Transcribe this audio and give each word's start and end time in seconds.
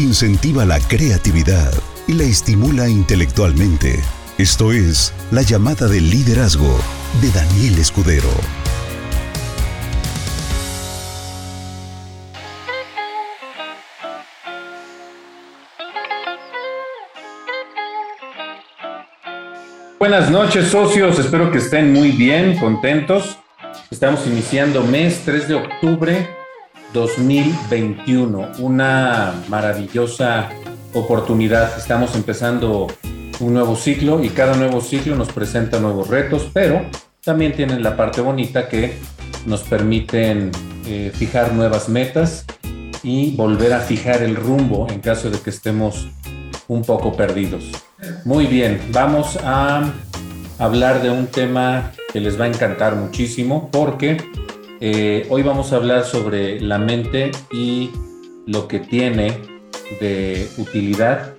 incentiva 0.00 0.64
la 0.64 0.80
creatividad 0.80 1.72
y 2.06 2.14
la 2.14 2.24
estimula 2.24 2.88
intelectualmente. 2.88 4.00
Esto 4.38 4.72
es 4.72 5.12
La 5.30 5.42
llamada 5.42 5.88
del 5.88 6.08
liderazgo 6.08 6.74
de 7.20 7.30
Daniel 7.30 7.78
Escudero. 7.78 8.28
Buenas 19.98 20.30
noches 20.30 20.68
socios, 20.68 21.18
espero 21.18 21.52
que 21.52 21.58
estén 21.58 21.92
muy 21.92 22.12
bien, 22.12 22.56
contentos. 22.58 23.38
Estamos 23.90 24.26
iniciando 24.26 24.82
mes 24.82 25.22
3 25.26 25.48
de 25.48 25.54
octubre 25.54 26.39
2021, 26.92 28.52
una 28.58 29.34
maravillosa 29.48 30.50
oportunidad. 30.94 31.76
Estamos 31.78 32.14
empezando 32.16 32.88
un 33.38 33.54
nuevo 33.54 33.76
ciclo 33.76 34.22
y 34.22 34.30
cada 34.30 34.56
nuevo 34.56 34.80
ciclo 34.80 35.14
nos 35.16 35.28
presenta 35.32 35.78
nuevos 35.78 36.08
retos, 36.08 36.48
pero 36.52 36.84
también 37.24 37.52
tienen 37.52 37.82
la 37.82 37.96
parte 37.96 38.20
bonita 38.20 38.68
que 38.68 38.94
nos 39.46 39.62
permiten 39.62 40.50
eh, 40.86 41.12
fijar 41.14 41.52
nuevas 41.52 41.88
metas 41.88 42.44
y 43.02 43.34
volver 43.36 43.72
a 43.72 43.80
fijar 43.80 44.22
el 44.22 44.36
rumbo 44.36 44.86
en 44.90 45.00
caso 45.00 45.30
de 45.30 45.38
que 45.38 45.50
estemos 45.50 46.08
un 46.68 46.82
poco 46.82 47.14
perdidos. 47.16 47.70
Muy 48.24 48.46
bien, 48.46 48.80
vamos 48.92 49.38
a 49.44 49.92
hablar 50.58 51.02
de 51.02 51.10
un 51.10 51.26
tema 51.26 51.92
que 52.12 52.20
les 52.20 52.38
va 52.38 52.44
a 52.44 52.48
encantar 52.48 52.96
muchísimo 52.96 53.70
porque 53.70 54.18
eh, 54.80 55.26
hoy 55.30 55.42
vamos 55.42 55.72
a 55.72 55.76
hablar 55.76 56.04
sobre 56.04 56.60
la 56.60 56.78
mente 56.78 57.30
y 57.52 57.90
lo 58.46 58.66
que 58.66 58.80
tiene 58.80 59.38
de 60.00 60.48
utilidad, 60.56 61.34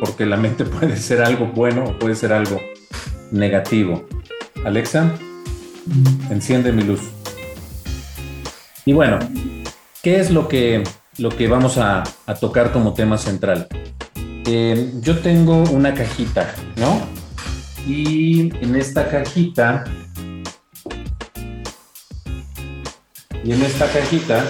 porque 0.00 0.26
la 0.26 0.36
mente 0.36 0.64
puede 0.80 0.96
ser 0.96 1.22
algo 1.22 1.46
bueno 1.46 1.84
o 1.84 1.98
puede 1.98 2.14
ser 2.14 2.32
algo 2.32 2.60
negativo. 3.30 4.06
Alexa, 4.64 5.12
enciende 6.30 6.72
mi 6.72 6.82
luz. 6.82 7.00
Y 8.84 8.92
bueno, 8.92 9.18
¿qué 10.02 10.18
es 10.18 10.30
lo 10.30 10.48
que, 10.48 10.82
lo 11.18 11.28
que 11.28 11.48
vamos 11.48 11.78
a 11.78 12.02
tocar 12.40 12.72
como 12.72 12.94
tema 12.94 13.18
central? 13.18 13.68
Eh, 14.44 14.92
yo 15.00 15.18
tengo 15.20 15.62
una 15.70 15.94
cajita, 15.94 16.52
¿no? 16.76 17.00
Y 17.86 18.52
en 18.62 18.74
esta 18.74 19.08
cajita, 19.08 19.84
y 23.44 23.52
en 23.52 23.62
esta 23.62 23.86
cajita 23.86 24.44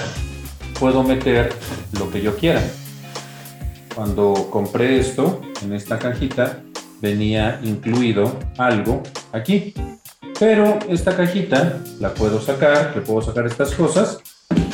puedo 0.79 1.03
meter 1.03 1.53
lo 1.99 2.11
que 2.11 2.23
yo 2.23 2.37
quiera. 2.37 2.63
Cuando 3.95 4.49
compré 4.51 4.99
esto, 4.99 5.41
en 5.63 5.73
esta 5.73 5.99
cajita, 5.99 6.61
venía 7.01 7.61
incluido 7.63 8.39
algo 8.59 9.03
aquí. 9.33 9.75
Pero 10.39 10.79
esta 10.89 11.17
cajita 11.17 11.79
la 12.01 12.15
puedo 12.15 12.41
sacar, 12.41 12.93
le 12.95 13.03
puedo 13.03 13.23
sacar 13.23 13.47
estas 13.47 13.73
cosas 13.75 14.19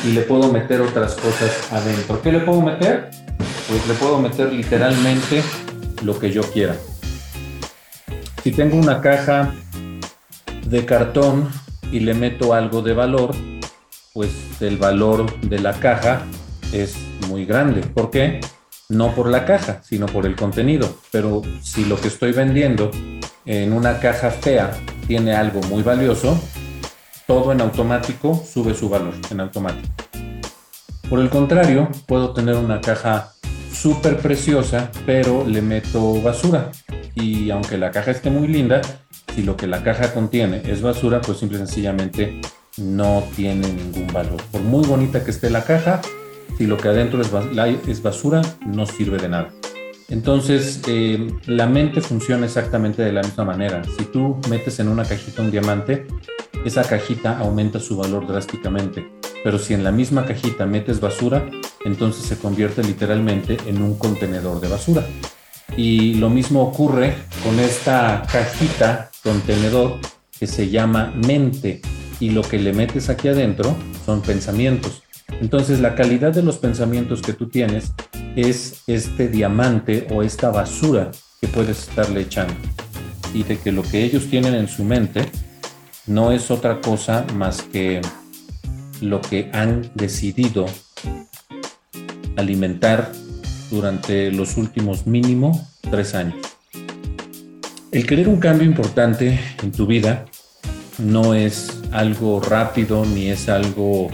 y 0.05 0.13
le 0.13 0.21
puedo 0.21 0.51
meter 0.51 0.81
otras 0.81 1.15
cosas 1.15 1.71
adentro. 1.71 2.21
¿Qué 2.21 2.31
le 2.31 2.39
puedo 2.39 2.61
meter? 2.61 3.09
pues 3.69 3.87
le 3.87 3.93
puedo 3.93 4.19
meter 4.19 4.51
literalmente 4.51 5.43
lo 6.03 6.17
que 6.17 6.31
yo 6.31 6.41
quiera. 6.41 6.75
Si 8.43 8.51
tengo 8.51 8.77
una 8.77 8.99
caja 8.99 9.53
de 10.65 10.85
cartón 10.85 11.49
y 11.91 11.99
le 11.99 12.15
meto 12.15 12.55
algo 12.55 12.81
de 12.81 12.93
valor, 12.93 13.35
pues 14.19 14.31
el 14.59 14.75
valor 14.75 15.39
de 15.39 15.59
la 15.59 15.71
caja 15.79 16.23
es 16.73 16.97
muy 17.29 17.45
grande. 17.45 17.79
¿Por 17.83 18.11
qué? 18.11 18.41
No 18.89 19.15
por 19.15 19.29
la 19.29 19.45
caja, 19.45 19.81
sino 19.81 20.07
por 20.07 20.25
el 20.25 20.35
contenido. 20.35 20.93
Pero 21.09 21.41
si 21.61 21.85
lo 21.85 21.95
que 21.95 22.09
estoy 22.09 22.33
vendiendo 22.33 22.91
en 23.45 23.71
una 23.71 24.01
caja 24.01 24.29
fea 24.29 24.71
tiene 25.07 25.33
algo 25.33 25.61
muy 25.69 25.83
valioso, 25.83 26.37
todo 27.27 27.53
en 27.53 27.61
automático 27.61 28.43
sube 28.45 28.73
su 28.73 28.89
valor 28.89 29.13
en 29.31 29.39
automático. 29.39 29.87
Por 31.09 31.19
el 31.21 31.29
contrario, 31.29 31.87
puedo 32.05 32.33
tener 32.33 32.57
una 32.57 32.81
caja 32.81 33.31
súper 33.71 34.17
preciosa, 34.17 34.91
pero 35.05 35.47
le 35.47 35.61
meto 35.61 36.21
basura. 36.21 36.71
Y 37.15 37.51
aunque 37.51 37.77
la 37.77 37.89
caja 37.91 38.11
esté 38.11 38.29
muy 38.29 38.49
linda, 38.49 38.81
si 39.33 39.43
lo 39.43 39.55
que 39.55 39.65
la 39.65 39.81
caja 39.81 40.13
contiene 40.13 40.61
es 40.65 40.81
basura, 40.81 41.21
pues 41.21 41.37
simple 41.37 41.55
y 41.55 41.61
sencillamente 41.61 42.41
no 42.79 43.23
tiene 43.35 43.67
ningún 43.67 44.07
valor. 44.07 44.41
Por 44.51 44.61
muy 44.61 44.85
bonita 44.85 45.23
que 45.23 45.31
esté 45.31 45.49
la 45.49 45.63
caja, 45.63 46.01
si 46.57 46.65
lo 46.67 46.77
que 46.77 46.89
adentro 46.89 47.21
es, 47.21 48.01
basura, 48.01 48.41
no 48.65 48.85
sirve 48.85 49.17
de 49.17 49.29
nada. 49.29 49.49
Entonces, 50.09 50.81
eh, 50.87 51.27
la 51.45 51.67
mente 51.67 52.01
funciona 52.01 52.45
exactamente 52.45 53.03
de 53.03 53.13
la 53.13 53.21
misma 53.21 53.45
manera. 53.45 53.81
Si 53.97 54.05
tú 54.05 54.37
metes 54.49 54.79
en 54.79 54.87
una 54.87 55.03
cajita 55.03 55.41
un 55.41 55.51
diamante, 55.51 56.07
esa 56.65 56.83
cajita 56.83 57.37
aumenta 57.37 57.79
su 57.79 57.95
valor 57.95 58.27
drásticamente. 58.27 59.07
Pero 59.43 59.57
si 59.57 59.73
en 59.73 59.83
la 59.83 59.91
misma 59.91 60.25
cajita 60.25 60.65
metes 60.65 60.99
basura, 60.99 61.45
entonces 61.85 62.25
se 62.25 62.37
convierte 62.37 62.83
literalmente 62.83 63.57
en 63.67 63.81
un 63.81 63.97
contenedor 63.97 64.59
de 64.59 64.67
basura. 64.67 65.05
Y 65.77 66.15
lo 66.15 66.29
mismo 66.29 66.63
ocurre 66.63 67.15
con 67.43 67.59
esta 67.59 68.23
cajita 68.29 69.11
contenedor 69.23 69.99
que 70.37 70.47
se 70.47 70.69
llama 70.69 71.13
mente 71.15 71.81
y 72.19 72.31
lo 72.31 72.41
que 72.41 72.59
le 72.59 72.73
metes 72.73 73.09
aquí 73.09 73.27
adentro 73.27 73.75
son 74.05 74.21
pensamientos. 74.21 75.03
Entonces 75.41 75.79
la 75.79 75.95
calidad 75.95 76.33
de 76.33 76.43
los 76.43 76.57
pensamientos 76.57 77.21
que 77.21 77.33
tú 77.33 77.47
tienes 77.47 77.93
es 78.35 78.83
este 78.87 79.27
diamante 79.27 80.07
o 80.11 80.23
esta 80.23 80.49
basura 80.49 81.11
que 81.39 81.47
puedes 81.47 81.87
estarle 81.87 82.21
echando. 82.21 82.53
Y 83.33 83.43
de 83.43 83.57
que 83.57 83.71
lo 83.71 83.83
que 83.83 84.03
ellos 84.03 84.27
tienen 84.29 84.55
en 84.55 84.67
su 84.67 84.83
mente 84.83 85.29
no 86.07 86.31
es 86.31 86.49
otra 86.51 86.81
cosa 86.81 87.25
más 87.35 87.61
que 87.61 88.01
lo 89.01 89.21
que 89.21 89.49
han 89.53 89.89
decidido 89.93 90.65
alimentar 92.35 93.11
durante 93.69 94.31
los 94.31 94.57
últimos 94.57 95.05
mínimo 95.05 95.67
tres 95.89 96.15
años. 96.15 96.35
El 97.91 98.05
querer 98.05 98.27
un 98.27 98.39
cambio 98.39 98.67
importante 98.67 99.39
en 99.61 99.71
tu 99.71 99.85
vida 99.87 100.25
no 100.97 101.33
es 101.33 101.78
algo 101.91 102.39
rápido 102.39 103.05
ni 103.05 103.29
es 103.29 103.49
algo 103.49 104.09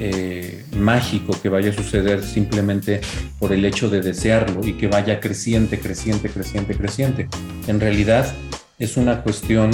eh, 0.00 0.64
mágico 0.76 1.36
que 1.40 1.48
vaya 1.48 1.70
a 1.70 1.74
suceder 1.74 2.22
simplemente 2.22 3.00
por 3.38 3.52
el 3.52 3.64
hecho 3.64 3.90
de 3.90 4.00
desearlo 4.00 4.64
y 4.64 4.74
que 4.74 4.86
vaya 4.86 5.18
creciente, 5.18 5.80
creciente, 5.80 6.28
creciente, 6.28 6.76
creciente. 6.76 7.28
En 7.66 7.80
realidad 7.80 8.32
es 8.78 8.96
una 8.96 9.22
cuestión 9.22 9.70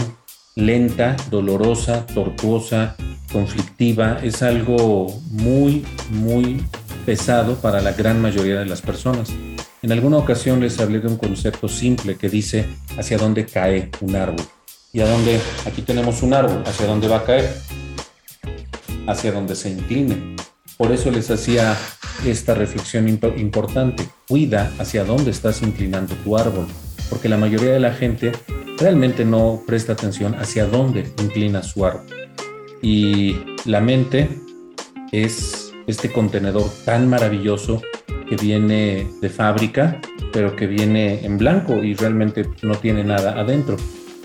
lenta, 0.54 1.16
dolorosa, 1.30 2.06
tortuosa, 2.06 2.96
conflictiva, 3.32 4.18
es 4.22 4.42
algo 4.42 5.20
muy, 5.30 5.84
muy 6.10 6.64
pesado 7.04 7.56
para 7.56 7.82
la 7.82 7.92
gran 7.92 8.20
mayoría 8.22 8.58
de 8.60 8.66
las 8.66 8.80
personas. 8.80 9.30
En 9.82 9.92
alguna 9.92 10.16
ocasión 10.16 10.60
les 10.60 10.80
hablé 10.80 11.00
de 11.00 11.08
un 11.08 11.18
concepto 11.18 11.68
simple 11.68 12.16
que 12.16 12.30
dice 12.30 12.66
hacia 12.96 13.18
dónde 13.18 13.44
cae 13.44 13.90
un 14.00 14.16
árbol. 14.16 14.46
¿Y 14.94 15.00
a 15.00 15.08
dónde? 15.08 15.40
Aquí 15.66 15.82
tenemos 15.82 16.22
un 16.22 16.34
árbol. 16.34 16.62
¿Hacia 16.64 16.86
dónde 16.86 17.08
va 17.08 17.16
a 17.16 17.24
caer? 17.24 17.52
Hacia 19.08 19.32
donde 19.32 19.56
se 19.56 19.70
incline. 19.70 20.36
Por 20.76 20.92
eso 20.92 21.10
les 21.10 21.32
hacía 21.32 21.76
esta 22.24 22.54
reflexión 22.54 23.08
importante. 23.08 24.08
Cuida 24.28 24.70
hacia 24.78 25.04
dónde 25.04 25.32
estás 25.32 25.62
inclinando 25.62 26.14
tu 26.22 26.36
árbol. 26.38 26.68
Porque 27.10 27.28
la 27.28 27.36
mayoría 27.36 27.72
de 27.72 27.80
la 27.80 27.92
gente 27.92 28.30
realmente 28.78 29.24
no 29.24 29.64
presta 29.66 29.94
atención 29.94 30.36
hacia 30.36 30.64
dónde 30.66 31.12
inclina 31.20 31.64
su 31.64 31.84
árbol. 31.84 32.06
Y 32.80 33.36
la 33.64 33.80
mente 33.80 34.28
es 35.10 35.72
este 35.88 36.12
contenedor 36.12 36.70
tan 36.84 37.08
maravilloso 37.08 37.82
que 38.28 38.36
viene 38.36 39.08
de 39.20 39.28
fábrica, 39.28 40.00
pero 40.32 40.54
que 40.54 40.68
viene 40.68 41.26
en 41.26 41.36
blanco 41.36 41.82
y 41.82 41.94
realmente 41.94 42.48
no 42.62 42.76
tiene 42.76 43.02
nada 43.02 43.40
adentro. 43.40 43.76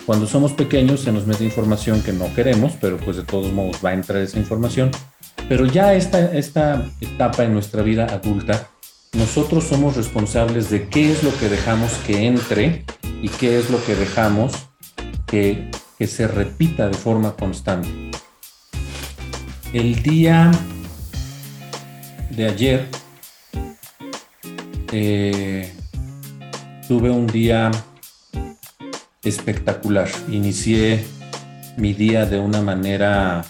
Cuando 0.09 0.25
somos 0.25 0.53
pequeños 0.53 1.01
se 1.01 1.11
nos 1.11 1.27
mete 1.27 1.43
información 1.43 2.01
que 2.01 2.11
no 2.11 2.33
queremos, 2.33 2.73
pero 2.81 2.97
pues 2.97 3.15
de 3.15 3.21
todos 3.21 3.53
modos 3.53 3.77
va 3.85 3.91
a 3.91 3.93
entrar 3.93 4.19
esa 4.23 4.39
información. 4.39 4.89
Pero 5.47 5.67
ya 5.67 5.93
esta, 5.93 6.35
esta 6.35 6.89
etapa 6.99 7.43
en 7.43 7.53
nuestra 7.53 7.83
vida 7.83 8.05
adulta, 8.05 8.71
nosotros 9.13 9.65
somos 9.65 9.95
responsables 9.95 10.71
de 10.71 10.87
qué 10.87 11.11
es 11.11 11.21
lo 11.21 11.31
que 11.37 11.47
dejamos 11.47 11.91
que 12.07 12.25
entre 12.25 12.85
y 13.21 13.29
qué 13.29 13.59
es 13.59 13.69
lo 13.69 13.85
que 13.85 13.93
dejamos 13.93 14.53
que, 15.27 15.69
que 15.99 16.07
se 16.07 16.27
repita 16.27 16.87
de 16.87 16.95
forma 16.95 17.35
constante. 17.35 17.87
El 19.73 20.01
día 20.01 20.49
de 22.31 22.47
ayer 22.47 22.87
eh, 24.91 25.71
tuve 26.87 27.11
un 27.11 27.27
día 27.27 27.69
espectacular. 29.23 30.09
Inicié 30.29 31.03
mi 31.77 31.93
día 31.93 32.25
de 32.25 32.39
una 32.39 32.61
manera 32.61 33.45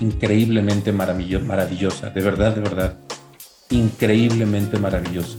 increíblemente 0.00 0.92
maravillosa, 0.92 2.10
de 2.10 2.20
verdad, 2.20 2.54
de 2.54 2.60
verdad, 2.60 2.98
increíblemente 3.70 4.78
maravillosa. 4.78 5.38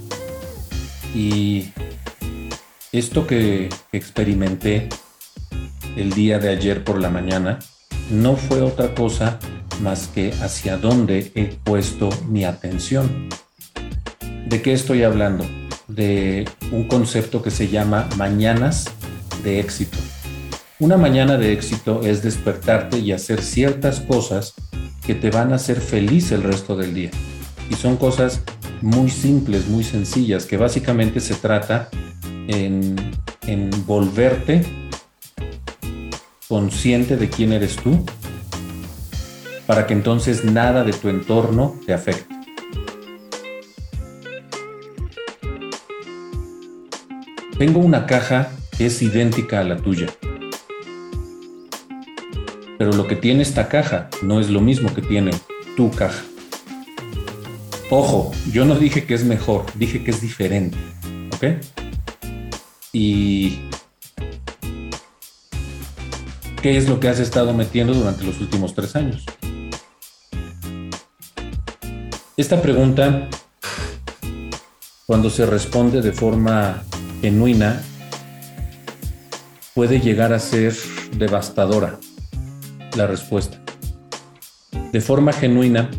Y 1.14 1.70
esto 2.92 3.28
que 3.28 3.70
experimenté 3.92 4.90
el 5.96 6.12
día 6.14 6.40
de 6.40 6.50
ayer 6.50 6.84
por 6.84 7.00
la 7.00 7.10
mañana 7.10 7.60
no 8.12 8.36
fue 8.36 8.62
otra 8.62 8.94
cosa 8.94 9.40
más 9.82 10.08
que 10.08 10.32
hacia 10.42 10.78
dónde 10.78 11.32
he 11.36 11.46
puesto 11.46 12.10
mi 12.28 12.46
atención. 12.46 13.30
¿De 14.48 14.62
qué 14.62 14.74
estoy 14.74 15.04
hablando? 15.04 15.46
De 15.88 16.48
un 16.72 16.88
concepto 16.88 17.42
que 17.42 17.52
se 17.52 17.68
llama 17.68 18.08
mañanas 18.18 18.86
de 19.44 19.60
éxito. 19.60 19.98
Una 20.80 20.98
mañana 20.98 21.38
de 21.38 21.54
éxito 21.54 22.02
es 22.04 22.22
despertarte 22.22 23.00
y 23.00 23.12
hacer 23.12 23.42
ciertas 23.42 24.00
cosas 24.00 24.54
que 25.06 25.16
te 25.16 25.32
van 25.32 25.52
a 25.52 25.56
hacer 25.56 25.82
feliz 25.82 26.32
el 26.32 26.44
resto 26.44 26.76
del 26.76 26.94
día. 26.94 27.12
Y 27.70 27.76
son 27.76 27.98
cosas 27.98 28.42
muy 28.82 29.10
simples, 29.10 29.68
muy 29.68 29.84
sencillas, 29.84 30.46
que 30.46 30.58
básicamente 30.58 31.20
se 31.20 31.36
trata 31.36 31.90
en, 32.48 32.96
en 33.48 33.70
volverte 33.86 34.64
consciente 36.48 37.18
de 37.18 37.30
quién 37.30 37.54
eres 37.54 37.76
tú, 37.76 38.06
para 39.66 39.86
que 39.86 39.94
entonces 39.94 40.46
nada 40.46 40.84
de 40.84 40.94
tu 40.94 41.10
entorno 41.10 41.76
te 41.86 41.94
afecte. 41.94 42.36
Tengo 47.58 47.80
una 47.80 48.06
caja 48.06 48.52
es 48.80 49.02
idéntica 49.02 49.60
a 49.60 49.64
la 49.64 49.78
tuya. 49.78 50.08
Pero 52.78 52.92
lo 52.94 53.08
que 53.08 53.16
tiene 53.16 53.42
esta 53.42 53.68
caja 53.68 54.10
no 54.22 54.40
es 54.40 54.50
lo 54.50 54.62
mismo 54.62 54.94
que 54.94 55.02
tiene 55.02 55.32
tu 55.76 55.92
caja. 55.92 56.24
Ojo, 57.90 58.32
yo 58.52 58.66
no 58.66 58.76
dije 58.76 59.06
que 59.06 59.14
es 59.14 59.24
mejor, 59.24 59.66
dije 59.76 60.04
que 60.04 60.12
es 60.12 60.22
diferente. 60.22 60.78
¿Ok? 61.34 61.46
Y 62.94 63.60
¿Qué 66.62 66.76
es 66.76 66.90
lo 66.90 67.00
que 67.00 67.08
has 67.08 67.20
estado 67.20 67.54
metiendo 67.54 67.94
durante 67.94 68.24
los 68.24 68.42
últimos 68.42 68.74
tres 68.74 68.96
años? 68.96 69.24
Esta 72.36 72.62
pregunta, 72.62 73.30
cuando 75.06 75.30
se 75.30 75.46
responde 75.46 76.02
de 76.02 76.12
forma 76.12 76.84
genuina, 77.22 77.84
puede 79.78 80.00
llegar 80.00 80.34
a 80.34 80.40
ser 80.40 80.74
devastadora 81.20 82.00
la 82.96 83.06
respuesta. 83.06 83.60
De 84.92 85.02
forma 85.02 85.32
genuina, 85.32 85.92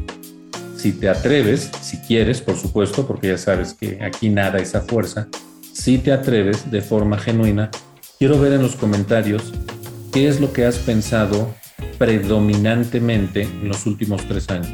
si 0.76 0.90
te 0.90 1.08
atreves, 1.08 1.70
si 1.80 1.98
quieres, 1.98 2.40
por 2.40 2.56
supuesto, 2.56 3.06
porque 3.06 3.28
ya 3.28 3.38
sabes 3.38 3.74
que 3.74 4.02
aquí 4.02 4.30
nada 4.30 4.58
es 4.58 4.74
a 4.74 4.80
fuerza, 4.80 5.28
si 5.72 5.98
te 5.98 6.10
atreves 6.10 6.68
de 6.72 6.80
forma 6.82 7.18
genuina, 7.18 7.70
quiero 8.18 8.40
ver 8.40 8.54
en 8.54 8.62
los 8.62 8.74
comentarios 8.74 9.52
¿qué 10.12 10.26
es 10.26 10.40
lo 10.40 10.52
que 10.52 10.64
has 10.64 10.78
pensado 10.78 11.54
predominantemente 11.98 13.42
en 13.42 13.68
los 13.68 13.86
últimos 13.86 14.26
tres 14.26 14.50
años? 14.50 14.72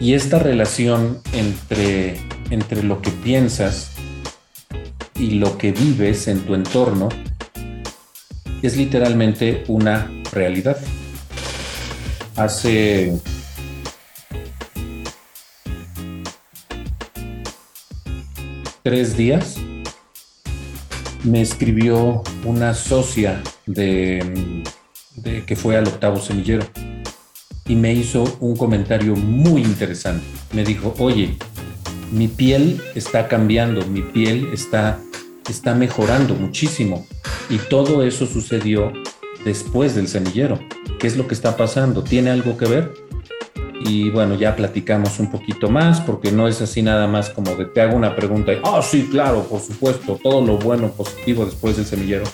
Y 0.00 0.14
esta 0.14 0.38
relación 0.38 1.20
entre, 1.32 2.20
entre 2.50 2.84
lo 2.84 3.02
que 3.02 3.10
piensas 3.10 3.89
y 5.20 5.32
lo 5.32 5.58
que 5.58 5.72
vives 5.72 6.26
en 6.28 6.40
tu 6.40 6.54
entorno 6.54 7.10
es 8.62 8.76
literalmente 8.76 9.64
una 9.68 10.10
realidad. 10.32 10.78
Hace 12.36 13.20
tres 18.82 19.16
días 19.16 19.56
me 21.22 21.42
escribió 21.42 22.22
una 22.44 22.72
socia 22.72 23.42
de, 23.66 24.62
que 25.46 25.54
fue 25.54 25.76
al 25.76 25.86
octavo 25.86 26.18
semillero 26.18 26.66
y 27.66 27.76
me 27.76 27.92
hizo 27.92 28.24
un 28.40 28.56
comentario 28.56 29.14
muy 29.16 29.62
interesante. 29.62 30.24
Me 30.52 30.64
dijo, 30.64 30.94
oye, 30.98 31.36
mi 32.10 32.26
piel 32.26 32.80
está 32.94 33.28
cambiando, 33.28 33.86
mi 33.86 34.02
piel 34.02 34.48
está, 34.52 34.98
está 35.50 35.74
mejorando 35.74 36.34
muchísimo. 36.34 37.06
Y 37.48 37.58
todo 37.58 38.02
eso 38.02 38.26
sucedió 38.26 38.92
después 39.44 39.94
del 39.94 40.08
semillero. 40.08 40.58
¿Qué 40.98 41.06
es 41.06 41.16
lo 41.16 41.26
que 41.26 41.34
está 41.34 41.56
pasando? 41.56 42.02
¿Tiene 42.02 42.30
algo 42.30 42.56
que 42.56 42.66
ver? 42.66 42.92
y 43.82 44.10
bueno, 44.10 44.34
ya 44.34 44.54
platicamos 44.54 45.18
un 45.18 45.30
poquito 45.30 45.70
más, 45.70 46.00
porque 46.00 46.30
no 46.30 46.46
es 46.46 46.60
así 46.60 46.82
nada 46.82 47.06
más 47.06 47.30
como 47.30 47.54
de 47.54 47.64
te 47.64 47.80
hago 47.80 47.96
una 47.96 48.14
pregunta 48.14 48.52
y, 48.52 48.60
oh, 48.62 48.82
sí, 48.82 49.08
claro, 49.10 49.44
por 49.44 49.60
supuesto, 49.60 50.18
todo 50.22 50.44
lo 50.44 50.58
bueno, 50.58 50.90
positivo 50.92 51.46
después 51.46 51.76
del 51.76 51.86
semillero. 51.86 52.24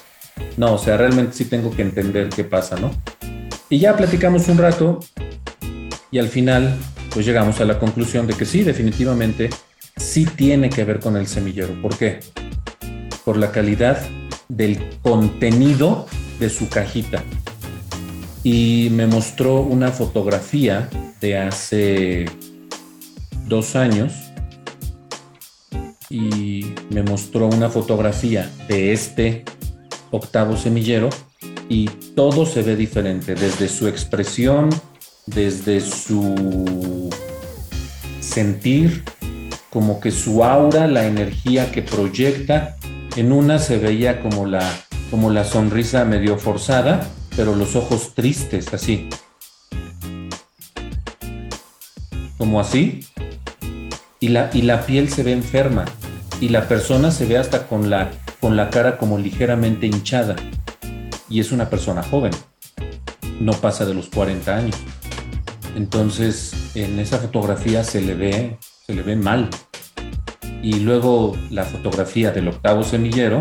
No, 0.57 0.75
o 0.75 0.79
sea, 0.79 0.97
realmente 0.97 1.35
sí 1.35 1.45
tengo 1.45 1.71
que 1.71 1.83
entender 1.83 2.29
qué 2.31 2.45
pasa, 2.45 2.77
¿no? 2.77 2.91
Y 3.71 3.79
ya 3.79 3.97
platicamos 3.97 4.49
un 4.49 4.59
rato 4.59 5.01
y 6.11 6.19
al 6.19 6.29
final, 6.29 6.77
pues 7.12 7.25
llegamos 7.25 7.61
a 7.61 7.65
la 7.65 7.79
conclusión 7.79 8.27
de 8.27 8.35
que 8.35 8.45
sí, 8.45 8.62
definitivamente, 8.62 9.51
sí 9.97 10.27
tiene 10.27 10.69
que 10.69 10.85
ver 10.85 10.99
con 10.99 11.17
el 11.17 11.29
semillero. 11.29 11.81
¿Por 11.81 11.97
qué? 11.97 12.21
Por 13.26 13.37
la 13.37 13.50
calidad 13.50 13.99
del 14.49 14.78
contenido 15.02 16.06
de 16.38 16.49
su 16.49 16.69
cajita. 16.69 17.25
Y 18.44 18.88
me 18.93 19.08
mostró 19.08 19.61
una 19.62 19.90
fotografía 19.90 20.88
de 21.20 21.37
hace 21.37 22.26
dos 23.49 23.75
años 23.75 24.12
y 26.08 26.67
me 26.90 27.02
mostró 27.02 27.49
una 27.49 27.69
fotografía 27.69 28.49
de 28.69 28.93
este 28.93 29.44
octavo 30.12 30.56
semillero 30.56 31.11
y 31.69 31.87
todo 32.14 32.46
se 32.46 32.62
ve 32.62 32.76
diferente, 32.76 33.34
desde 33.34 33.69
su 33.69 33.88
expresión, 33.88 34.70
desde 35.26 35.81
su 35.81 37.11
sentir, 38.20 39.02
como 39.70 39.99
que 39.99 40.12
su 40.12 40.44
aura, 40.44 40.87
la 40.87 41.06
energía 41.06 41.73
que 41.73 41.82
proyecta, 41.82 42.76
en 43.17 43.33
una 43.33 43.59
se 43.59 43.79
veía 43.79 44.21
como 44.23 44.45
la, 44.45 44.63
como 45.11 45.31
la 45.31 45.45
sonrisa 45.45 46.05
medio 46.05 46.37
forzada, 46.37 47.07
pero 47.35 47.57
los 47.57 47.75
ojos 47.75 48.15
tristes, 48.15 48.73
así, 48.75 49.09
como 52.37 52.61
así, 52.61 53.07
y 54.21 54.29
la, 54.29 54.51
y 54.53 54.63
la 54.63 54.85
piel 54.85 55.09
se 55.09 55.23
ve 55.23 55.33
enferma, 55.33 55.87
y 56.40 56.50
la 56.50 56.69
persona 56.69 57.11
se 57.11 57.25
ve 57.25 57.38
hasta 57.38 57.67
con 57.67 57.88
la, 57.88 58.11
con 58.40 58.55
la 58.55 58.69
cara 58.69 58.99
como 58.99 59.19
ligeramente 59.19 59.87
hinchada, 59.87 60.37
y 61.31 61.40
es 61.40 61.52
una 61.52 61.71
persona 61.71 62.02
joven, 62.02 62.33
no 63.40 63.52
pasa 63.52 63.87
de 63.87 63.95
los 63.95 64.09
40 64.11 64.55
años. 64.55 64.76
Entonces, 65.75 66.52
en 66.75 66.99
esa 66.99 67.19
fotografía 67.19 67.83
se 67.83 68.02
le 68.02 68.14
ve, 68.14 68.59
se 68.87 68.95
le 68.95 69.02
ve 69.02 69.17
mal. 69.17 69.49
Y 70.63 70.81
luego 70.81 71.37
la 71.51 71.65
fotografía 71.65 72.31
del 72.31 72.49
octavo 72.49 72.83
semillero, 72.83 73.41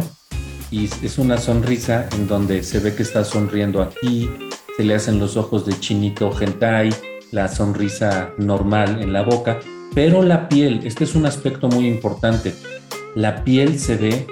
y 0.71 0.85
es 0.85 1.17
una 1.17 1.37
sonrisa 1.37 2.07
en 2.13 2.27
donde 2.27 2.63
se 2.63 2.79
ve 2.79 2.95
que 2.95 3.03
está 3.03 3.23
sonriendo 3.23 3.81
aquí, 3.81 4.29
se 4.77 4.83
le 4.83 4.95
hacen 4.95 5.19
los 5.19 5.37
ojos 5.37 5.65
de 5.65 5.79
chinito 5.79 6.31
hentai, 6.39 6.93
la 7.31 7.47
sonrisa 7.47 8.31
normal 8.37 9.01
en 9.01 9.13
la 9.13 9.23
boca, 9.23 9.59
pero 9.93 10.21
la 10.21 10.49
piel, 10.49 10.81
este 10.83 11.05
es 11.05 11.15
un 11.15 11.25
aspecto 11.25 11.67
muy 11.69 11.87
importante, 11.87 12.53
la 13.15 13.43
piel 13.43 13.79
se 13.79 13.95
ve 13.95 14.27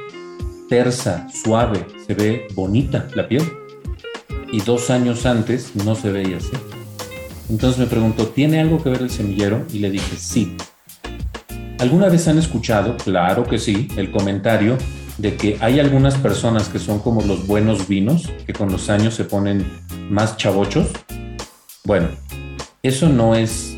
tersa, 0.68 1.28
suave, 1.30 1.86
se 2.06 2.13
ve 2.13 2.48
bonita 2.56 3.08
la 3.16 3.28
piel. 3.28 3.44
Y 4.52 4.62
dos 4.62 4.90
años 4.90 5.25
antes 5.25 5.75
no 5.75 5.96
se 5.96 6.12
veía 6.12 6.38
así. 6.38 6.52
Entonces 7.50 7.80
me 7.80 7.86
preguntó, 7.86 8.28
¿tiene 8.28 8.60
algo 8.60 8.82
que 8.82 8.90
ver 8.90 9.02
el 9.02 9.10
semillero? 9.10 9.66
Y 9.72 9.80
le 9.80 9.90
dije, 9.90 10.16
sí. 10.18 10.56
¿Alguna 11.80 12.08
vez 12.10 12.27
han 12.27 12.38
escuchado, 12.38 12.98
claro 12.98 13.44
que 13.44 13.58
sí, 13.58 13.88
el 13.98 14.12
comentario 14.12 14.77
de 15.18 15.36
que 15.36 15.58
hay 15.60 15.80
algunas 15.80 16.15
personas 16.15 16.70
que 16.70 16.80
son 16.80 17.00
como 17.00 17.22
los 17.22 17.46
buenos 17.46 17.88
vinos, 17.88 18.30
que 18.46 18.53
con 18.53 18.72
los 18.72 18.89
años 18.89 19.15
se 19.15 19.25
ponen 19.25 19.65
más 20.10 20.38
chavochos? 20.38 20.88
Bueno, 21.84 22.10
eso 22.82 23.10
no 23.10 23.36
es 23.36 23.75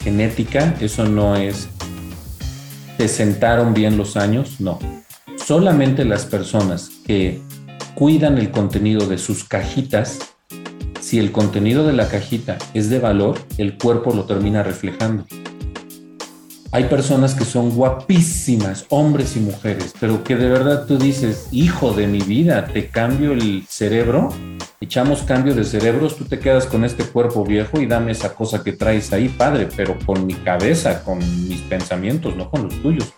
genética, 0.00 0.74
eso 0.80 1.04
no 1.04 1.36
es 1.36 1.68
te 2.96 3.08
sentaron 3.08 3.74
bien 3.74 3.96
los 3.96 4.16
años, 4.16 4.60
no. 4.60 4.78
Solamente 5.44 6.04
las 6.04 6.24
personas 6.24 6.90
que 7.06 7.40
cuidan 7.94 8.38
el 8.38 8.50
contenido 8.50 9.06
de 9.06 9.18
sus 9.18 9.44
cajitas, 9.44 10.18
si 11.00 11.18
el 11.18 11.32
contenido 11.32 11.86
de 11.86 11.92
la 11.92 12.08
cajita 12.08 12.56
es 12.72 12.90
de 12.90 13.00
valor, 13.00 13.38
el 13.58 13.76
cuerpo 13.76 14.14
lo 14.14 14.24
termina 14.24 14.62
reflejando. 14.62 15.26
Hay 16.74 16.84
personas 16.84 17.34
que 17.34 17.44
son 17.44 17.70
guapísimas, 17.70 18.84
hombres 18.88 19.36
y 19.36 19.40
mujeres, 19.40 19.94
pero 20.00 20.24
que 20.24 20.34
de 20.34 20.48
verdad 20.48 20.86
tú 20.86 20.98
dices, 20.98 21.46
hijo 21.52 21.92
de 21.92 22.08
mi 22.08 22.18
vida, 22.18 22.66
te 22.66 22.88
cambio 22.88 23.32
el 23.32 23.64
cerebro 23.68 24.30
echamos 24.80 25.22
cambio 25.22 25.54
de 25.54 25.64
cerebros, 25.64 26.16
tú 26.16 26.24
te 26.24 26.38
quedas 26.38 26.66
con 26.66 26.84
este 26.84 27.04
cuerpo 27.04 27.44
viejo 27.44 27.80
y 27.80 27.86
dame 27.86 28.12
esa 28.12 28.34
cosa 28.34 28.62
que 28.62 28.72
traes 28.72 29.12
ahí, 29.12 29.28
padre, 29.28 29.68
pero 29.74 29.96
con 30.04 30.26
mi 30.26 30.34
cabeza, 30.34 31.02
con 31.04 31.20
mis 31.48 31.60
pensamientos, 31.62 32.36
no 32.36 32.50
con 32.50 32.64
los 32.64 32.82
tuyos. 32.82 33.12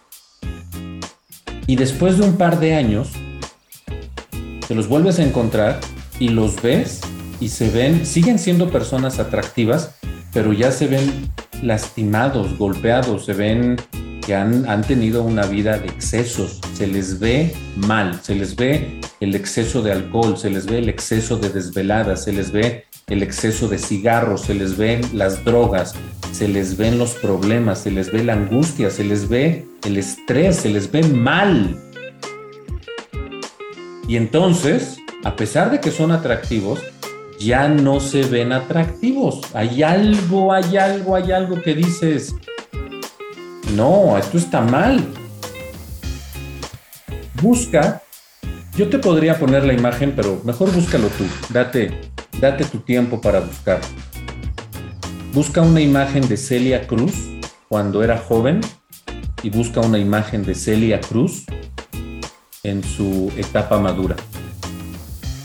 Y 1.67 1.75
después 1.75 2.19
de 2.19 2.25
un 2.25 2.37
par 2.37 2.61
de 2.61 2.75
años, 2.75 3.11
te 4.69 4.75
los 4.75 4.87
vuelves 4.87 5.19
a 5.19 5.25
encontrar 5.25 5.81
y 6.21 6.29
los 6.29 6.63
ves 6.63 7.01
y 7.41 7.49
se 7.49 7.69
ven, 7.71 8.07
siguen 8.07 8.39
siendo 8.39 8.71
personas 8.71 9.19
atractivas, 9.19 9.97
pero 10.33 10.53
ya 10.53 10.71
se 10.71 10.87
ven 10.87 11.33
lastimados, 11.63 12.57
golpeados, 12.59 13.25
se 13.25 13.33
ven 13.33 13.77
que 14.25 14.35
han, 14.35 14.69
han, 14.69 14.83
tenido 14.83 15.23
una 15.23 15.47
vida 15.47 15.79
de 15.79 15.87
excesos, 15.87 16.61
se 16.75 16.87
les 16.87 17.21
ve 17.21 17.55
mal, 17.77 18.21
se 18.23 18.35
les 18.35 18.57
ve 18.57 19.01
el 19.21 19.35
exceso 19.35 19.83
de 19.83 19.93
alcohol, 19.93 20.37
se 20.37 20.51
les 20.51 20.67
ve 20.67 20.79
el 20.79 20.89
exceso 20.89 21.37
de 21.37 21.49
desveladas, 21.51 22.25
se 22.25 22.33
les 22.33 22.51
ve 22.51 22.87
el 23.09 23.23
exceso 23.23 23.69
de 23.69 23.79
cigarros, 23.79 24.43
se 24.43 24.55
les 24.55 24.77
ven 24.77 25.01
las 25.13 25.45
drogas, 25.45 25.95
se 26.33 26.49
les 26.49 26.77
ven 26.77 26.99
los 26.99 27.15
problemas, 27.15 27.81
se 27.81 27.93
les 27.93 28.11
ve 28.11 28.25
la 28.25 28.33
angustia, 28.33 28.91
se 28.91 29.05
les 29.05 29.29
ve 29.29 29.65
el 29.85 29.97
estrés, 29.97 30.57
se 30.57 30.71
les 30.71 30.91
ve 30.91 31.05
mal. 31.05 31.81
Y 34.09 34.17
entonces, 34.17 34.99
a 35.25 35.37
pesar 35.37 35.71
de 35.71 35.81
que 35.81 35.91
son 35.93 36.11
atractivos, 36.11 36.81
ya 37.39 37.69
no 37.69 38.01
se 38.01 38.23
ven 38.23 38.53
atractivos. 38.53 39.41
Hay 39.55 39.83
algo, 39.83 40.53
hay 40.53 40.77
algo, 40.77 41.17
hay 41.17 41.33
algo 41.33 41.61
que 41.63 41.75
dices, 41.75 42.35
no, 43.75 44.17
esto 44.19 44.39
está 44.39 44.61
mal. 44.61 45.05
Busca, 47.43 48.03
yo 48.77 48.89
te 48.89 48.99
podría 48.99 49.39
poner 49.39 49.65
la 49.65 49.73
imagen, 49.73 50.13
pero 50.17 50.41
mejor 50.45 50.73
búscalo 50.73 51.09
tú, 51.09 51.25
date, 51.51 52.13
date 52.41 52.65
tu 52.65 52.79
tiempo 52.79 53.21
para 53.21 53.41
buscar. 53.41 53.81
Busca 55.33 55.61
una 55.61 55.81
imagen 55.81 56.27
de 56.29 56.37
Celia 56.37 56.87
Cruz 56.87 57.13
cuando 57.69 58.03
era 58.03 58.17
joven 58.17 58.61
y 59.43 59.51
busca 59.51 59.81
una 59.81 59.99
imagen 59.99 60.45
de 60.45 60.55
Celia 60.55 61.01
Cruz 61.01 61.45
en 62.63 62.83
su 62.83 63.31
etapa 63.37 63.79
madura. 63.79 64.17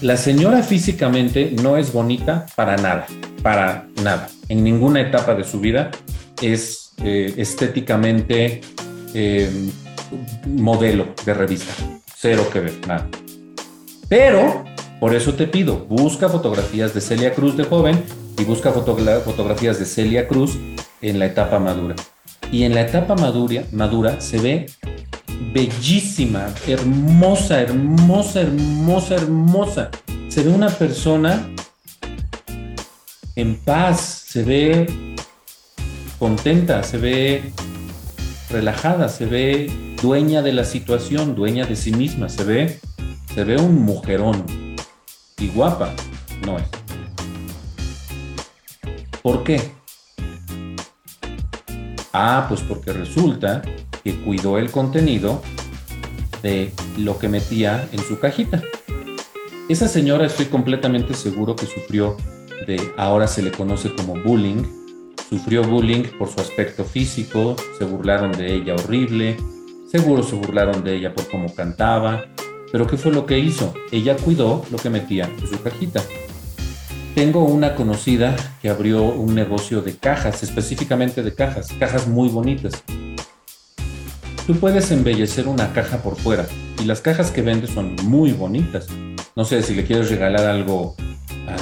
La 0.02 0.18
señora 0.18 0.64
físicamente 0.64 1.54
no 1.62 1.78
es 1.78 1.94
bonita 1.94 2.48
para 2.56 2.76
nada, 2.76 3.06
para 3.44 3.86
nada. 4.04 4.30
En 4.50 4.64
ninguna 4.64 5.00
etapa 5.00 5.36
de 5.36 5.44
su 5.44 5.60
vida 5.60 5.92
es 6.42 6.94
eh, 7.04 7.36
estéticamente 7.38 8.62
eh, 9.14 9.70
modelo 10.48 11.14
de 11.24 11.36
revista. 11.36 11.72
Cero 12.16 12.48
que 12.52 12.62
ver, 12.62 12.74
nada. 12.88 13.08
Pero, 14.10 14.66
por 15.00 15.14
eso 15.14 15.36
te 15.36 15.46
pido, 15.46 15.86
busca 15.86 16.30
fotografías 16.30 16.96
de 16.96 17.02
Celia 17.02 17.36
Cruz 17.36 17.56
de 17.56 17.66
joven 17.66 18.04
y 18.40 18.44
busca 18.44 18.72
fotografías 18.72 19.78
de 19.78 19.86
Celia 19.86 20.28
Cruz 20.28 20.58
en 21.04 21.20
la 21.20 21.28
etapa 21.28 21.60
madura. 21.60 21.96
Y 22.52 22.64
en 22.64 22.74
la 22.74 22.82
etapa 22.82 23.14
madura, 23.14 23.66
madura 23.72 24.20
se 24.20 24.40
ve 24.40 24.66
bellísima, 25.54 26.54
hermosa, 26.68 27.62
hermosa, 27.62 28.42
hermosa, 28.42 29.16
hermosa. 29.16 29.92
Se 30.30 30.44
ve 30.44 30.50
una 30.50 30.70
persona 30.70 31.50
en 33.36 33.56
paz, 33.56 34.26
se 34.28 34.44
ve 34.44 35.16
contenta, 36.20 36.84
se 36.84 36.98
ve 36.98 37.52
relajada, 38.50 39.10
se 39.10 39.26
ve 39.26 39.72
dueña 40.02 40.42
de 40.42 40.54
la 40.54 40.64
situación, 40.64 41.36
dueña 41.36 41.66
de 41.66 41.76
sí 41.76 41.92
misma, 41.92 42.30
se 42.30 42.44
ve, 42.44 42.80
se 43.34 43.44
ve 43.44 43.58
un 43.58 43.82
mujerón 43.84 44.46
y 45.38 45.48
guapa, 45.50 45.94
no 46.46 46.58
es. 46.58 46.68
¿Por 49.22 49.44
qué? 49.44 49.62
Ah, 52.14 52.46
pues 52.50 52.62
porque 52.62 52.92
resulta 52.92 53.62
que 54.04 54.16
cuidó 54.22 54.58
el 54.58 54.72
contenido 54.72 55.42
de 56.42 56.72
lo 56.98 57.18
que 57.20 57.30
metía 57.30 57.88
en 57.92 58.00
su 58.00 58.20
cajita. 58.20 58.62
Esa 59.70 59.88
señora 59.88 60.26
estoy 60.26 60.48
completamente 60.48 61.14
seguro 61.14 61.56
que 61.56 61.66
sufrió 61.66 62.18
de, 62.68 62.82
ahora 62.98 63.28
se 63.28 63.42
le 63.42 63.52
conoce 63.52 63.94
como 63.94 64.22
bullying, 64.22 64.64
sufrió 65.30 65.64
bullying 65.64 66.04
por 66.18 66.30
su 66.30 66.42
aspecto 66.42 66.84
físico, 66.84 67.56
se 67.78 67.86
burlaron 67.86 68.32
de 68.34 68.54
ella 68.54 68.76
horrible, 68.76 69.38
seguro 69.90 70.24
se 70.24 70.36
burlaron 70.36 70.84
de 70.84 70.96
ella 70.96 71.14
por 71.14 71.30
cómo 71.30 71.54
cantaba, 71.54 72.26
pero 72.72 72.88
¿qué 72.88 72.98
fue 72.98 73.12
lo 73.12 73.26
que 73.26 73.40
hizo? 73.40 73.74
Ella 73.92 74.16
cuidó 74.18 74.66
lo 74.72 74.78
que 74.78 74.90
metía 74.90 75.26
en 75.26 75.48
su 75.48 75.62
cajita. 75.62 76.02
Tengo 77.16 77.44
una 77.44 77.76
conocida 77.76 78.36
que 78.62 78.70
abrió 78.70 79.04
un 79.04 79.36
negocio 79.36 79.82
de 79.82 79.96
cajas, 79.96 80.44
específicamente 80.44 81.24
de 81.24 81.34
cajas, 81.34 81.70
cajas 81.78 82.08
muy 82.08 82.30
bonitas. 82.30 82.84
Tú 84.52 84.60
puedes 84.60 84.92
embellecer 84.92 85.48
una 85.48 85.72
caja 85.72 86.00
por 86.00 86.18
fuera 86.18 86.46
y 86.78 86.84
las 86.84 87.00
cajas 87.00 87.32
que 87.32 87.42
vende 87.42 87.68
son 87.68 87.96
muy 88.04 88.34
bonitas. 88.34 88.86
No 89.34 89.46
sé 89.46 89.64
si 89.64 89.74
le 89.74 89.86
quieres 89.86 90.10
regalar 90.10 90.46
algo 90.46 90.98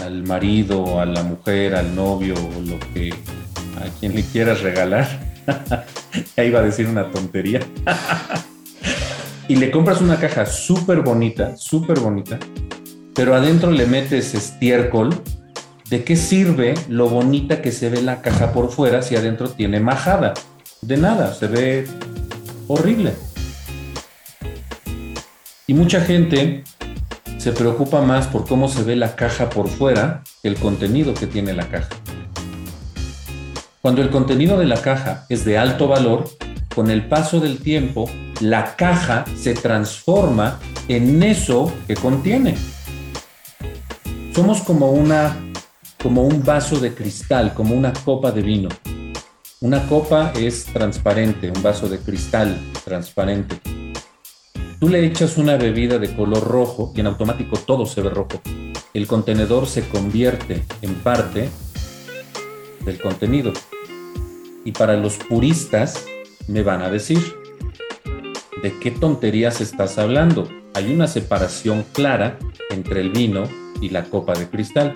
al 0.05 0.23
marido, 0.23 0.99
a 0.99 1.05
la 1.05 1.21
mujer, 1.21 1.75
al 1.75 1.93
novio 1.93 2.33
lo 2.65 2.79
que 2.91 3.11
a 3.11 3.99
quien 3.99 4.15
le 4.15 4.23
quieras 4.23 4.61
regalar. 4.61 5.07
ya 6.35 6.43
iba 6.43 6.61
a 6.61 6.63
decir 6.63 6.87
una 6.87 7.11
tontería. 7.11 7.59
y 9.47 9.55
le 9.57 9.69
compras 9.69 10.01
una 10.01 10.19
caja 10.19 10.47
súper 10.47 11.01
bonita, 11.01 11.55
súper 11.57 11.99
bonita, 11.99 12.39
pero 13.13 13.35
adentro 13.35 13.69
le 13.69 13.85
metes 13.85 14.33
estiércol 14.33 15.21
¿De 15.89 16.03
qué 16.03 16.15
sirve 16.15 16.75
lo 16.87 17.09
bonita 17.09 17.63
que 17.63 17.71
se 17.71 17.89
ve 17.89 18.03
la 18.03 18.21
caja 18.21 18.51
por 18.51 18.71
fuera 18.71 19.01
si 19.01 19.15
adentro 19.15 19.49
tiene 19.49 19.79
majada? 19.79 20.35
De 20.81 20.97
nada, 20.97 21.33
se 21.33 21.47
ve 21.47 21.87
horrible. 22.69 23.13
Y 25.67 25.73
mucha 25.73 26.01
gente 26.01 26.63
se 27.37 27.51
preocupa 27.51 28.01
más 28.01 28.27
por 28.27 28.47
cómo 28.47 28.67
se 28.67 28.83
ve 28.83 28.95
la 28.95 29.15
caja 29.15 29.49
por 29.49 29.67
fuera 29.67 30.23
que 30.41 30.47
el 30.47 30.55
contenido 30.55 31.13
que 31.13 31.27
tiene 31.27 31.53
la 31.53 31.67
caja. 31.67 31.89
Cuando 33.81 34.01
el 34.01 34.09
contenido 34.09 34.57
de 34.57 34.65
la 34.65 34.81
caja 34.81 35.25
es 35.29 35.45
de 35.45 35.57
alto 35.57 35.87
valor, 35.87 36.29
con 36.75 36.91
el 36.91 37.07
paso 37.07 37.39
del 37.39 37.59
tiempo, 37.59 38.09
la 38.39 38.75
caja 38.75 39.25
se 39.35 39.53
transforma 39.53 40.59
en 40.87 41.23
eso 41.23 41.73
que 41.87 41.95
contiene. 41.95 42.55
Somos 44.33 44.61
como 44.61 44.91
una 44.91 45.35
como 46.01 46.23
un 46.23 46.43
vaso 46.43 46.79
de 46.79 46.93
cristal, 46.93 47.53
como 47.53 47.75
una 47.75 47.91
copa 47.91 48.31
de 48.31 48.41
vino. 48.41 48.69
Una 49.61 49.85
copa 49.87 50.31
es 50.37 50.63
transparente, 50.67 51.51
un 51.51 51.61
vaso 51.61 51.89
de 51.89 51.99
cristal 51.99 52.57
transparente. 52.85 53.59
Tú 54.79 54.87
le 54.87 55.05
echas 55.05 55.37
una 55.37 55.57
bebida 55.57 55.99
de 55.99 56.15
color 56.15 56.47
rojo 56.47 56.93
y 56.95 57.01
en 57.01 57.07
automático 57.07 57.57
todo 57.57 57.85
se 57.85 57.99
ve 58.01 58.09
rojo. 58.09 58.41
El 58.93 59.05
contenedor 59.05 59.67
se 59.67 59.85
convierte 59.89 60.63
en 60.81 60.95
parte 60.95 61.49
del 62.85 63.01
contenido. 63.01 63.51
Y 64.63 64.71
para 64.71 64.95
los 64.95 65.17
puristas 65.17 66.05
me 66.47 66.63
van 66.63 66.81
a 66.81 66.89
decir, 66.89 67.19
¿de 68.63 68.79
qué 68.79 68.91
tonterías 68.91 69.59
estás 69.59 69.97
hablando? 69.97 70.47
Hay 70.73 70.89
una 70.93 71.07
separación 71.07 71.83
clara 71.91 72.39
entre 72.69 73.01
el 73.01 73.09
vino 73.09 73.43
y 73.81 73.89
la 73.89 74.05
copa 74.05 74.31
de 74.35 74.47
cristal. 74.47 74.93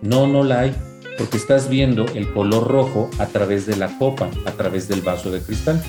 No, 0.00 0.26
no 0.26 0.42
la 0.42 0.60
hay, 0.60 0.74
porque 1.16 1.36
estás 1.36 1.68
viendo 1.68 2.06
el 2.14 2.32
color 2.32 2.68
rojo 2.68 3.10
a 3.18 3.26
través 3.26 3.66
de 3.66 3.76
la 3.76 3.96
copa, 3.98 4.30
a 4.44 4.52
través 4.52 4.88
del 4.88 5.02
vaso 5.02 5.30
de 5.30 5.40
cristal. 5.40 5.82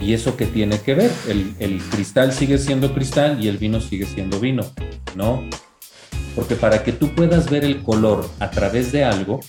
¿Y 0.00 0.12
eso 0.12 0.36
qué 0.36 0.46
tiene 0.46 0.80
que 0.80 0.94
ver? 0.94 1.10
El, 1.28 1.80
cristal 1.90 2.32
sigue 2.32 2.58
siendo 2.58 2.92
cristal 2.92 3.42
y 3.42 3.48
el 3.48 3.58
vino 3.58 3.80
sigue 3.80 4.06
siendo 4.06 4.38
vino. 4.38 4.64
No, 5.14 5.42
porque 6.34 6.54
para 6.54 6.82
que 6.82 6.92
tú 6.92 7.14
puedas 7.14 7.50
ver 7.50 7.64
el 7.64 7.82
color 7.82 8.28
a 8.38 8.50
través 8.50 8.92
de 8.92 9.04
algo, 9.04 9.40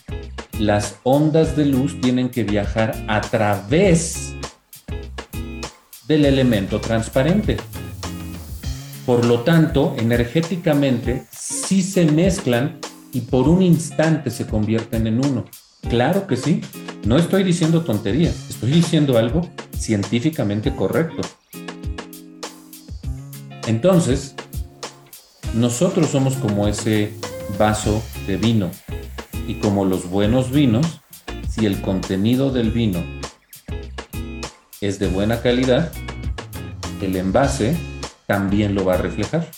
las 0.58 0.96
ondas 1.04 1.58
de 1.58 1.66
luz 1.66 2.00
tienen 2.00 2.30
que 2.30 2.44
viajar 2.44 2.96
a 3.08 3.22
través 3.22 4.36
del 6.08 6.26
elemento 6.26 6.80
transparente. 6.80 7.58
Por 9.06 9.26
lo 9.26 9.42
tanto, 9.42 9.96
energéticamente 9.98 11.28
sí 11.32 11.82
se 11.82 12.06
mezclan 12.06 12.80
y 13.18 13.22
por 13.22 13.50
un 13.50 13.64
instante 13.64 14.30
se 14.30 14.46
convierten 14.46 15.08
en 15.08 15.26
uno. 15.26 15.46
Claro 15.90 16.28
que 16.28 16.38
sí, 16.38 16.62
no 17.04 17.18
estoy 17.18 17.44
diciendo 17.44 17.82
tonterías, 17.82 18.48
estoy 18.48 18.70
diciendo 18.70 19.18
algo 19.18 19.50
científicamente 19.76 20.76
correcto. 20.76 21.24
Entonces, 23.66 24.36
nosotros 25.56 26.12
somos 26.12 26.36
como 26.36 26.68
ese 26.68 27.16
vaso 27.58 28.04
de 28.28 28.38
vino 28.38 28.70
y 29.48 29.56
como 29.56 29.84
los 29.84 30.08
buenos 30.12 30.52
vinos, 30.52 31.02
si 31.50 31.66
el 31.66 31.82
contenido 31.82 32.52
del 32.52 32.70
vino 32.70 33.04
es 34.80 35.00
de 35.00 35.08
buena 35.08 35.42
calidad, 35.42 35.92
el 37.02 37.16
envase 37.16 37.76
también 38.28 38.76
lo 38.76 38.86
va 38.86 38.94
a 38.94 38.98
reflejar. 38.98 39.50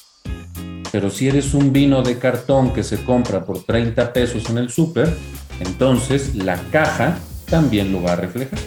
Pero 0.91 1.09
si 1.09 1.27
eres 1.27 1.53
un 1.53 1.71
vino 1.71 2.01
de 2.01 2.17
cartón 2.17 2.73
que 2.73 2.83
se 2.83 3.03
compra 3.03 3.45
por 3.45 3.63
30 3.63 4.11
pesos 4.11 4.49
en 4.49 4.57
el 4.57 4.69
súper, 4.71 5.15
entonces 5.59 6.35
la 6.35 6.57
caja 6.71 7.19
también 7.49 7.91
lo 7.91 8.01
va 8.01 8.13
a 8.13 8.15
reflejar. 8.15 8.59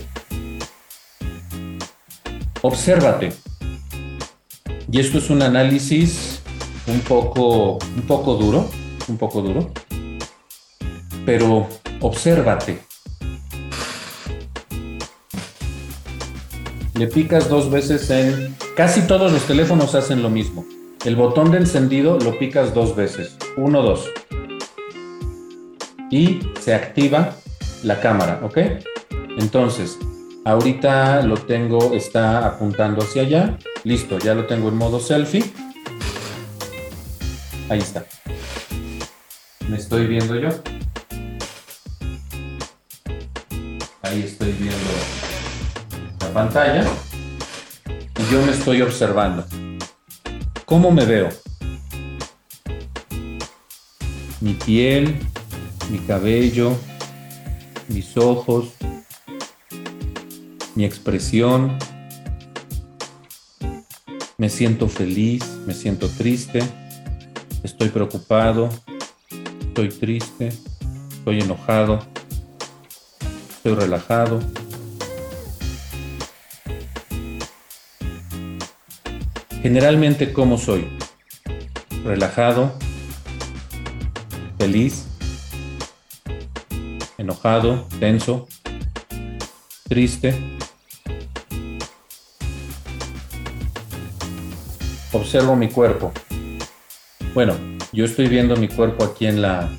Obsérvate. 2.60 3.32
Y 4.90 5.00
esto 5.00 5.18
es 5.18 5.30
un 5.30 5.42
análisis 5.42 6.40
un 6.86 7.00
poco, 7.00 7.78
un 7.96 8.02
poco 8.06 8.34
duro, 8.34 8.70
un 9.08 9.16
poco 9.16 9.42
duro, 9.42 9.72
pero 11.26 11.66
obsérvate. 12.00 12.82
Le 16.94 17.06
picas 17.08 17.48
dos 17.48 17.70
veces 17.70 18.10
en... 18.10 18.54
Casi 18.76 19.02
todos 19.02 19.32
los 19.32 19.42
teléfonos 19.46 19.94
hacen 19.94 20.22
lo 20.22 20.30
mismo. 20.30 20.64
El 21.04 21.16
botón 21.16 21.50
de 21.50 21.58
encendido 21.58 22.16
lo 22.20 22.38
picas 22.38 22.74
dos 22.74 22.94
veces. 22.94 23.36
Uno, 23.56 23.82
dos. 23.82 24.08
Y 26.12 26.38
se 26.60 26.74
activa 26.74 27.34
la 27.82 27.98
cámara, 28.00 28.40
¿ok? 28.44 28.58
Entonces, 29.36 29.98
ahorita 30.44 31.22
lo 31.22 31.34
tengo, 31.34 31.92
está 31.92 32.46
apuntando 32.46 33.02
hacia 33.02 33.22
allá. 33.22 33.58
Listo, 33.82 34.20
ya 34.20 34.34
lo 34.34 34.46
tengo 34.46 34.68
en 34.68 34.76
modo 34.76 35.00
selfie. 35.00 35.44
Ahí 37.68 37.80
está. 37.80 38.04
Me 39.68 39.78
estoy 39.78 40.06
viendo 40.06 40.36
yo. 40.36 40.50
Ahí 44.02 44.22
estoy 44.22 44.52
viendo 44.52 44.76
la 46.20 46.28
pantalla. 46.32 46.84
Y 47.88 48.32
yo 48.32 48.40
me 48.46 48.52
estoy 48.52 48.82
observando. 48.82 49.44
¿Cómo 50.72 50.90
me 50.90 51.04
veo? 51.04 51.28
Mi 54.40 54.54
piel, 54.54 55.18
mi 55.90 55.98
cabello, 55.98 56.74
mis 57.88 58.16
ojos, 58.16 58.70
mi 60.74 60.86
expresión. 60.86 61.76
Me 64.38 64.48
siento 64.48 64.88
feliz, 64.88 65.44
me 65.66 65.74
siento 65.74 66.08
triste, 66.08 66.62
estoy 67.62 67.90
preocupado, 67.90 68.70
estoy 69.60 69.90
triste, 69.90 70.54
estoy 71.18 71.40
enojado, 71.40 71.98
estoy 73.56 73.74
relajado. 73.74 74.40
Generalmente, 79.62 80.32
¿cómo 80.32 80.58
soy? 80.58 80.88
Relajado, 82.04 82.72
feliz, 84.58 85.06
enojado, 87.16 87.86
tenso, 88.00 88.48
triste. 89.88 90.34
Observo 95.12 95.54
mi 95.54 95.68
cuerpo. 95.68 96.10
Bueno, 97.32 97.54
yo 97.92 98.04
estoy 98.04 98.26
viendo 98.26 98.56
mi 98.56 98.66
cuerpo 98.66 99.04
aquí 99.04 99.26
en 99.26 99.42
la 99.42 99.70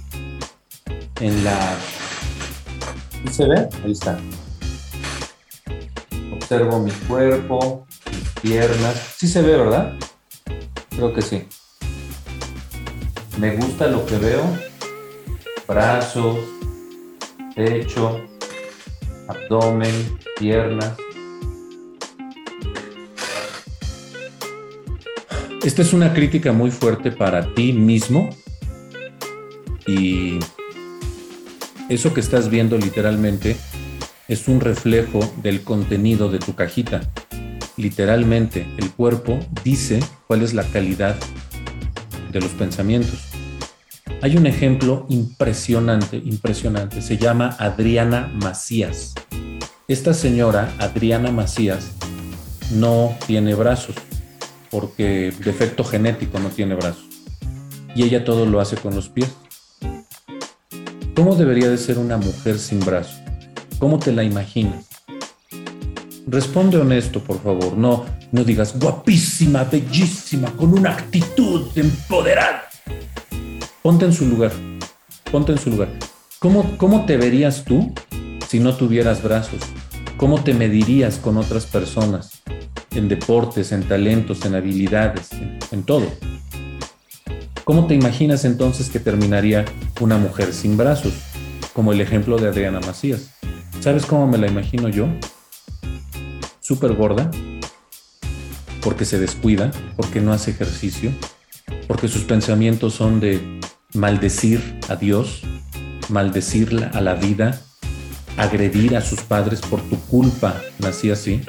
en 1.19 1.43
la 1.43 1.75
¿Se 3.29 3.45
ve? 3.47 3.67
Ahí 3.83 3.91
está. 3.91 4.17
Observo 6.33 6.79
mi 6.79 6.91
cuerpo, 6.91 7.85
piernas. 8.43 9.15
Sí 9.17 9.27
se 9.27 9.41
ve, 9.41 9.57
¿verdad? 9.57 9.93
Creo 10.89 11.13
que 11.13 11.21
sí. 11.21 11.47
Me 13.39 13.55
gusta 13.55 13.88
lo 13.88 14.05
que 14.05 14.17
veo. 14.17 14.43
Brazos, 15.67 16.38
pecho, 17.55 18.21
abdomen, 19.27 20.19
piernas. 20.38 20.93
Esta 25.63 25.82
es 25.82 25.93
una 25.93 26.13
crítica 26.13 26.51
muy 26.51 26.69
fuerte 26.69 27.12
para 27.12 27.53
ti 27.53 27.71
mismo 27.71 28.29
y 29.88 30.38
eso 31.88 32.13
que 32.13 32.19
estás 32.19 32.49
viendo 32.49 32.77
literalmente 32.77 33.56
es 34.27 34.49
un 34.49 34.60
reflejo 34.60 35.21
del 35.41 35.63
contenido 35.63 36.29
de 36.29 36.39
tu 36.39 36.53
cajita. 36.53 37.10
Literalmente, 37.77 38.67
el 38.77 38.91
cuerpo 38.91 39.39
dice 39.63 39.99
cuál 40.27 40.43
es 40.43 40.53
la 40.53 40.63
calidad 40.63 41.15
de 42.31 42.39
los 42.39 42.51
pensamientos. 42.51 43.19
Hay 44.21 44.38
un 44.38 44.45
ejemplo 44.45 45.05
impresionante, 45.09 46.17
impresionante. 46.17 47.01
Se 47.01 47.17
llama 47.17 47.55
Adriana 47.59 48.31
Macías. 48.41 49.13
Esta 49.88 50.13
señora, 50.13 50.73
Adriana 50.79 51.31
Macías, 51.31 51.91
no 52.71 53.15
tiene 53.27 53.55
brazos, 53.55 53.95
porque 54.69 55.33
defecto 55.43 55.83
genético 55.83 56.39
no 56.39 56.49
tiene 56.49 56.75
brazos. 56.75 57.05
Y 57.95 58.03
ella 58.03 58.23
todo 58.23 58.45
lo 58.45 58.59
hace 58.59 58.75
con 58.77 58.95
los 58.95 59.09
pies. 59.09 59.29
¿Cómo 61.15 61.36
debería 61.36 61.69
de 61.69 61.77
ser 61.77 61.97
una 61.97 62.17
mujer 62.17 62.59
sin 62.59 62.79
brazos? 62.79 63.19
¿Cómo 63.79 63.99
te 63.99 64.12
la 64.12 64.23
imaginas? 64.23 64.92
Responde 66.27 66.77
honesto, 66.77 67.21
por 67.21 67.41
favor. 67.41 67.77
No, 67.77 68.05
no 68.31 68.43
digas 68.43 68.79
guapísima, 68.79 69.65
bellísima, 69.65 70.51
con 70.51 70.73
una 70.73 70.91
actitud 70.91 71.67
empoderada. 71.75 72.63
Ponte 73.81 74.05
en 74.05 74.13
su 74.13 74.25
lugar. 74.25 74.51
Ponte 75.31 75.51
en 75.51 75.57
su 75.57 75.69
lugar. 75.69 75.89
¿Cómo, 76.39 76.77
cómo 76.77 77.05
te 77.05 77.17
verías 77.17 77.65
tú 77.65 77.93
si 78.47 78.59
no 78.59 78.75
tuvieras 78.75 79.21
brazos? 79.21 79.59
¿Cómo 80.17 80.43
te 80.43 80.53
medirías 80.53 81.17
con 81.17 81.38
otras 81.38 81.65
personas? 81.65 82.43
En 82.91 83.09
deportes, 83.09 83.71
en 83.71 83.83
talentos, 83.83 84.45
en 84.45 84.55
habilidades, 84.55 85.29
en, 85.71 85.83
todo. 85.83 86.05
¿Cómo 87.65 87.88
te 87.88 87.95
imaginas 87.95 88.45
entonces 88.45 88.89
que 88.89 88.99
terminaría 88.99 89.65
una 89.99 90.17
mujer 90.17 90.53
sin 90.53 90.77
brazos? 90.77 91.13
Como 91.73 91.91
el 91.91 91.99
ejemplo 91.99 92.38
de 92.38 92.47
Adriana 92.47 92.79
Macías. 92.79 93.31
¿Sabes 93.81 94.05
cómo 94.05 94.27
me 94.27 94.38
la 94.38 94.47
imagino 94.47 94.88
yo? 94.88 95.07
Súper 96.63 96.93
gorda, 96.93 97.30
porque 98.82 99.04
se 99.04 99.19
descuida, 99.19 99.69
porque 99.97 100.21
no 100.21 100.32
hace 100.32 100.52
ejercicio, 100.52 101.12
porque 101.89 102.08
sus 102.08 102.23
pensamientos 102.23 102.93
son 102.93 103.19
de 103.19 103.60
maldecir 103.93 104.80
a 104.88 104.95
Dios, 104.95 105.41
maldecir 106.08 106.89
a 106.93 107.02
la 107.02 107.15
vida, 107.15 107.60
agredir 108.38 108.95
a 108.95 109.02
sus 109.02 109.23
padres 109.23 109.60
por 109.60 109.82
tu 109.82 109.99
culpa, 110.06 110.56
nací 110.80 111.12
así, 111.12 111.41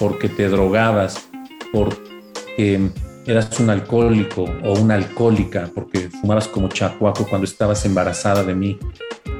porque 0.00 0.30
te 0.30 0.48
drogabas, 0.48 1.28
porque 1.70 2.90
eras 3.26 3.60
un 3.60 3.68
alcohólico 3.68 4.44
o 4.64 4.72
una 4.80 4.94
alcohólica, 4.94 5.70
porque 5.74 6.08
fumabas 6.08 6.48
como 6.48 6.68
chacuaco 6.68 7.26
cuando 7.28 7.44
estabas 7.44 7.84
embarazada 7.84 8.42
de 8.42 8.54
mí, 8.54 8.78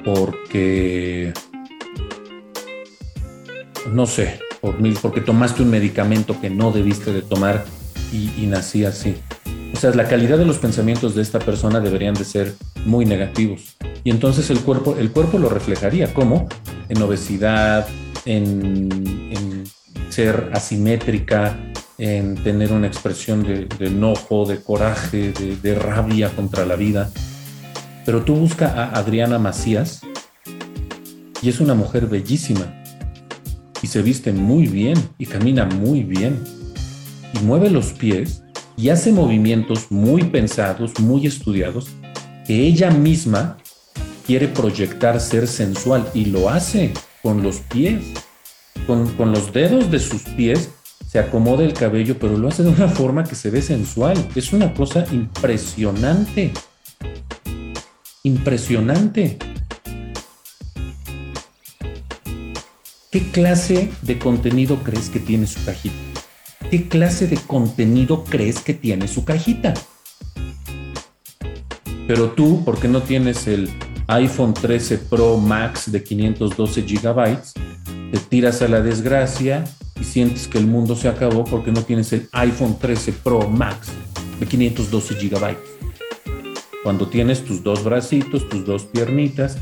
porque, 0.05 1.33
no 3.91 4.05
sé, 4.05 4.41
porque 5.03 5.21
tomaste 5.21 5.63
un 5.63 5.71
medicamento 5.71 6.41
que 6.41 6.51
no 6.51 6.73
debiste 6.73 7.13
de 7.13 7.23
tomar 7.23 7.65
y, 8.13 8.31
y 8.37 8.47
nací 8.47 8.85
así. 8.85 9.17
O 9.77 9.79
sea, 9.79 9.91
la 9.91 10.09
calidad 10.09 10.39
de 10.39 10.47
los 10.47 10.59
pensamientos 10.59 11.15
de 11.15 11.23
esta 11.23 11.39
persona 11.39 11.81
deberían 11.81 12.15
de 12.15 12.25
ser 12.25 12.55
muy 12.87 13.05
negativos. 13.05 13.77
Y 14.05 14.11
entonces 14.11 14.49
el 14.51 14.61
cuerpo, 14.61 14.97
el 14.99 15.11
cuerpo 15.11 15.39
lo 15.39 15.49
reflejaría. 15.49 16.15
¿Cómo? 16.15 16.49
En 16.89 17.03
obesidad, 17.03 17.87
en, 18.25 19.65
ser 20.09 20.51
asimétrica, 20.55 21.59
en 21.99 22.37
tener 22.37 22.73
una 22.73 22.87
expresión 22.87 23.43
de, 23.43 23.69
enojo, 23.87 24.47
de 24.47 24.63
coraje, 24.63 25.33
de, 25.33 25.57
de, 25.57 25.75
rabia 25.75 26.31
contra 26.31 26.65
la 26.65 26.77
vida. 26.77 27.11
Pero 28.07 28.23
tú 28.23 28.35
busca 28.35 28.69
a 28.69 28.99
Adriana 28.99 29.39
Macías 29.39 30.01
y 31.43 31.49
es 31.49 31.61
una 31.61 31.75
mujer 31.75 32.07
bellísima 32.07 32.83
y 33.87 33.89
se 33.89 34.03
viste 34.03 34.33
muy 34.33 34.67
bien 34.67 34.97
y 35.17 35.27
camina 35.27 35.65
muy 35.65 36.03
bien 36.03 36.43
y 37.33 37.45
mueve 37.45 37.71
los 37.71 37.93
pies 37.93 38.43
y 38.77 38.89
hace 38.89 39.13
movimientos 39.13 39.93
muy 39.93 40.25
pensados, 40.25 40.99
muy 40.99 41.25
estudiados, 41.25 41.91
que 42.49 42.67
ella 42.67 42.91
misma 42.91 43.59
quiere 44.27 44.49
proyectar 44.49 45.21
ser 45.21 45.47
sensual 45.47 46.05
y 46.15 46.25
lo 46.25 46.51
hace 46.51 46.93
con 47.23 47.45
los 47.45 47.59
pies, 47.59 48.03
con, 48.89 49.07
con 49.15 49.31
los 49.31 49.53
dedos 49.53 49.89
de 49.93 50.01
sus 50.01 50.23
pies 50.23 50.71
se 51.07 51.21
acomoda 51.21 51.63
el 51.63 51.73
cabello, 51.73 52.19
pero 52.19 52.37
lo 52.37 52.49
hace 52.49 52.65
de 52.65 52.71
una 52.71 52.89
forma 52.89 53.23
que 53.23 53.37
se 53.37 53.51
ve 53.51 53.63
sensual. 53.63 54.17
Es 54.35 54.53
una 54.53 54.75
cosa 54.75 55.07
impresionante. 55.13 56.53
Impresionante. 58.25 59.39
¿Qué 63.17 63.31
clase 63.31 63.89
de 64.03 64.19
contenido 64.19 64.77
crees 64.85 65.09
que 65.09 65.19
tiene 65.19 65.47
su 65.47 65.65
cajita? 65.65 65.97
¿Qué 66.71 66.87
clase 66.87 67.27
de 67.27 67.39
contenido 67.39 68.25
crees 68.25 68.61
que 68.61 68.75
tiene 68.75 69.09
su 69.09 69.25
cajita? 69.25 69.73
Pero 72.07 72.33
tú, 72.33 72.63
¿por 72.63 72.79
qué 72.79 72.89
no 72.89 73.01
tienes 73.01 73.47
el 73.47 73.71
iPhone 74.09 74.53
13 74.53 74.99
Pro 74.99 75.39
Max 75.39 75.91
de 75.91 76.05
512 76.05 76.83
GB, 76.83 77.39
te 78.13 78.19
tiras 78.29 78.61
a 78.61 78.69
la 78.69 78.83
desgracia 78.83 79.65
y 79.99 80.05
sientes 80.05 80.47
que 80.47 80.59
el 80.59 80.67
mundo 80.67 80.95
se 80.95 81.09
acabó 81.09 81.45
porque 81.45 81.73
no 81.73 81.83
tienes 81.85 82.13
el 82.13 82.29
iPhone 82.33 82.79
13 82.79 83.15
Pro 83.15 83.49
Max 83.49 83.93
de 84.39 84.45
512 84.45 85.15
GB. 85.15 85.57
Cuando 86.83 87.09
tienes 87.09 87.47
tus 87.47 87.63
dos 87.63 87.83
bracitos, 87.83 88.47
tus 88.51 88.67
dos 88.67 88.85
piernitas 88.85 89.57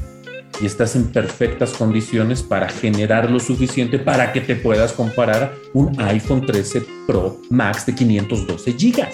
y 0.60 0.66
estás 0.66 0.94
en 0.96 1.06
perfectas 1.06 1.72
condiciones 1.72 2.42
para 2.42 2.68
generar 2.68 3.30
lo 3.30 3.40
suficiente 3.40 3.98
para 3.98 4.32
que 4.32 4.40
te 4.40 4.56
puedas 4.56 4.92
comparar 4.92 5.54
un 5.72 6.00
iPhone 6.00 6.46
13 6.46 6.82
Pro 7.06 7.40
Max 7.50 7.86
de 7.86 7.94
512 7.94 8.72
GB. 8.72 9.08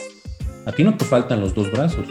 A 0.66 0.72
ti 0.72 0.84
no 0.84 0.96
te 0.96 1.04
faltan 1.04 1.40
los 1.40 1.54
dos 1.54 1.70
brazos. 1.72 2.06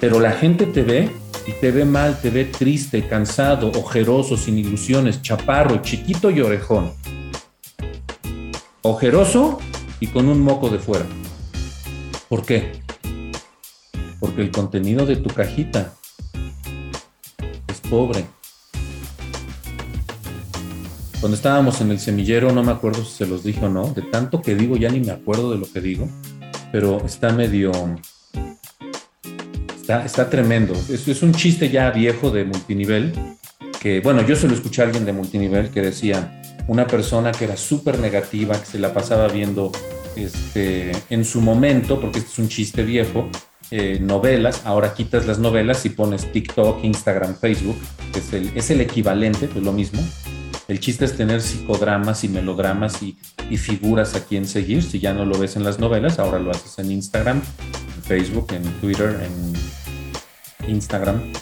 Pero 0.00 0.20
la 0.20 0.32
gente 0.32 0.66
te 0.66 0.82
ve 0.82 1.10
y 1.46 1.52
te 1.60 1.70
ve 1.70 1.84
mal, 1.84 2.20
te 2.20 2.30
ve 2.30 2.44
triste, 2.44 3.06
cansado, 3.06 3.70
ojeroso, 3.70 4.36
sin 4.36 4.58
ilusiones, 4.58 5.22
chaparro, 5.22 5.82
chiquito 5.82 6.30
y 6.30 6.40
orejón. 6.40 6.92
Ojeroso 8.82 9.58
y 10.00 10.06
con 10.08 10.28
un 10.28 10.40
moco 10.40 10.68
de 10.68 10.78
fuera. 10.78 11.06
¿Por 12.28 12.44
qué? 12.44 12.72
Porque 14.20 14.42
el 14.42 14.50
contenido 14.50 15.06
de 15.06 15.16
tu 15.16 15.30
cajita 15.30 15.94
pobre. 17.94 18.24
Cuando 21.20 21.36
estábamos 21.36 21.80
en 21.80 21.92
el 21.92 22.00
semillero, 22.00 22.50
no 22.50 22.64
me 22.64 22.72
acuerdo 22.72 23.04
si 23.04 23.18
se 23.18 23.24
los 23.24 23.44
dije 23.44 23.64
o 23.64 23.68
no, 23.68 23.86
de 23.94 24.02
tanto 24.02 24.42
que 24.42 24.56
digo 24.56 24.76
ya 24.76 24.90
ni 24.90 24.98
me 24.98 25.12
acuerdo 25.12 25.52
de 25.52 25.58
lo 25.58 25.72
que 25.72 25.80
digo, 25.80 26.08
pero 26.72 27.04
está 27.06 27.32
medio 27.32 27.70
Está, 29.86 30.28
tremendo. 30.28 30.74
Es, 30.90 31.06
es 31.06 31.22
un 31.22 31.32
chiste 31.32 31.68
ya 31.68 31.90
viejo 31.90 32.32
de 32.32 32.44
multinivel, 32.44 33.12
que 33.80 34.00
bueno, 34.00 34.26
yo 34.26 34.34
se 34.34 34.48
lo 34.48 34.54
escuché 34.54 34.82
a 34.82 34.86
alguien 34.86 35.04
de 35.04 35.12
multinivel 35.12 35.70
que 35.70 35.80
decía, 35.80 36.42
una 36.66 36.88
persona 36.88 37.30
que 37.30 37.44
era 37.44 37.56
súper 37.56 38.00
negativa, 38.00 38.58
que 38.58 38.66
se 38.66 38.80
la 38.80 38.92
pasaba 38.92 39.28
viendo 39.28 39.70
este, 40.16 40.90
en 41.10 41.24
su 41.24 41.40
momento, 41.40 42.00
porque 42.00 42.18
este 42.18 42.30
es 42.32 42.38
un 42.40 42.48
chiste 42.48 42.82
viejo, 42.82 43.28
eh, 43.70 43.98
novelas, 44.00 44.62
ahora 44.64 44.94
quitas 44.94 45.26
las 45.26 45.38
novelas 45.38 45.84
y 45.86 45.90
pones 45.90 46.30
TikTok, 46.30 46.84
Instagram, 46.84 47.36
Facebook, 47.36 47.76
es 48.14 48.32
el, 48.32 48.52
es 48.54 48.70
el 48.70 48.80
equivalente, 48.80 49.48
pues 49.48 49.64
lo 49.64 49.72
mismo. 49.72 50.02
El 50.66 50.80
chiste 50.80 51.04
es 51.04 51.16
tener 51.16 51.42
psicodramas 51.42 52.24
y 52.24 52.28
melodramas 52.28 53.02
y, 53.02 53.16
figuras 53.58 54.14
a 54.14 54.24
quien 54.24 54.46
seguir. 54.46 54.82
Si 54.82 54.98
ya 54.98 55.12
no 55.12 55.24
lo 55.24 55.38
ves 55.38 55.56
en 55.56 55.64
las 55.64 55.78
novelas, 55.78 56.18
ahora 56.18 56.38
lo 56.38 56.50
haces 56.50 56.78
en 56.78 56.90
Instagram, 56.90 57.42
Facebook, 58.02 58.48
en 58.52 58.62
Twitter, 58.80 59.20
en 59.22 60.70
Instagram. 60.70 61.32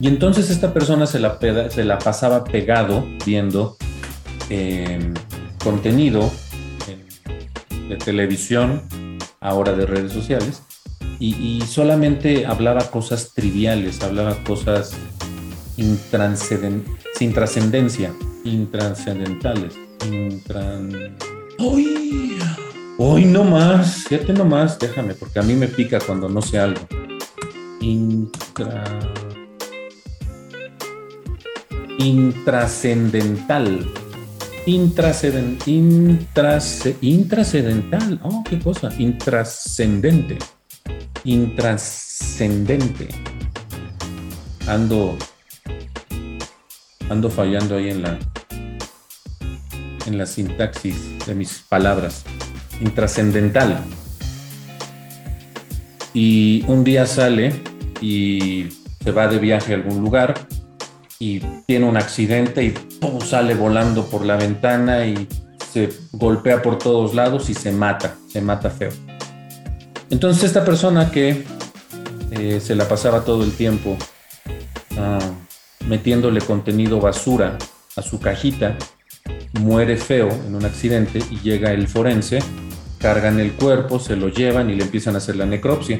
Y 0.00 0.08
entonces 0.08 0.50
esta 0.50 0.72
persona 0.72 1.06
se 1.06 1.20
la, 1.20 1.38
se 1.70 1.84
la 1.84 1.98
pasaba 1.98 2.42
pegado 2.42 3.06
viendo 3.24 3.76
em, 4.48 5.14
contenido 5.62 6.30
de 7.88 7.96
televisión, 7.96 8.82
ahora 9.40 9.72
de 9.72 9.86
redes 9.86 10.12
sociales, 10.12 10.62
y, 11.18 11.60
solamente 11.66 12.46
hablaba 12.46 12.90
cosas 12.90 13.32
triviales, 13.34 14.02
hablaba 14.02 14.34
cosas 14.44 14.96
sin 15.76 17.34
trascendencia, 17.34 18.12
intranscendentales. 18.44 19.74
Intran... 20.10 21.16
Hoy 23.02 23.24
no 23.24 23.44
más, 23.44 24.04
fíjate 24.08 24.32
no 24.34 24.44
más, 24.44 24.78
déjame, 24.78 25.14
porque 25.14 25.38
a 25.38 25.42
mí 25.42 25.54
me 25.54 25.68
pica 25.68 25.98
cuando 26.00 26.28
no 26.28 26.42
sé 26.42 26.58
algo. 26.58 26.80
Intra... 27.80 28.84
Intrascendental. 31.98 33.86
Intrascendent, 34.70 35.66
intrascendental. 37.00 38.20
Oh, 38.22 38.44
qué 38.48 38.60
cosa. 38.60 38.92
Intrascendente. 38.98 40.38
Intrascendente. 41.24 43.08
Ando. 44.68 45.18
Ando 47.08 47.30
fallando 47.30 47.78
ahí 47.78 47.90
en 47.90 48.02
la. 48.02 48.16
En 50.06 50.18
la 50.18 50.26
sintaxis 50.26 51.18
de 51.26 51.34
mis 51.34 51.64
palabras 51.68 52.22
intrascendental. 52.80 53.82
Y 56.14 56.64
un 56.68 56.84
día 56.84 57.06
sale 57.06 57.60
y 58.00 58.68
se 59.02 59.10
va 59.10 59.26
de 59.26 59.38
viaje 59.38 59.72
a 59.72 59.76
algún 59.76 60.00
lugar 60.00 60.34
y 61.20 61.38
tiene 61.66 61.86
un 61.86 61.96
accidente 61.96 62.64
y 62.64 62.74
sale 63.24 63.54
volando 63.54 64.06
por 64.06 64.24
la 64.24 64.36
ventana 64.36 65.06
y 65.06 65.28
se 65.72 65.92
golpea 66.10 66.62
por 66.62 66.78
todos 66.78 67.14
lados 67.14 67.48
y 67.48 67.54
se 67.54 67.70
mata, 67.70 68.16
se 68.26 68.40
mata 68.40 68.70
feo. 68.70 68.90
Entonces 70.10 70.42
esta 70.42 70.64
persona 70.64 71.12
que 71.12 71.44
eh, 72.32 72.60
se 72.60 72.74
la 72.74 72.88
pasaba 72.88 73.24
todo 73.24 73.44
el 73.44 73.52
tiempo 73.52 73.96
ah, 74.98 75.20
metiéndole 75.86 76.40
contenido 76.40 76.98
basura 76.98 77.56
a 77.94 78.02
su 78.02 78.18
cajita, 78.18 78.76
muere 79.60 79.96
feo 79.96 80.28
en 80.28 80.56
un 80.56 80.64
accidente 80.64 81.20
y 81.30 81.38
llega 81.40 81.70
el 81.70 81.86
forense 81.86 82.40
cargan 83.00 83.40
el 83.40 83.52
cuerpo, 83.52 83.98
se 83.98 84.14
lo 84.14 84.28
llevan 84.28 84.70
y 84.70 84.74
le 84.74 84.84
empiezan 84.84 85.14
a 85.14 85.18
hacer 85.18 85.36
la 85.36 85.46
necropsia. 85.46 85.98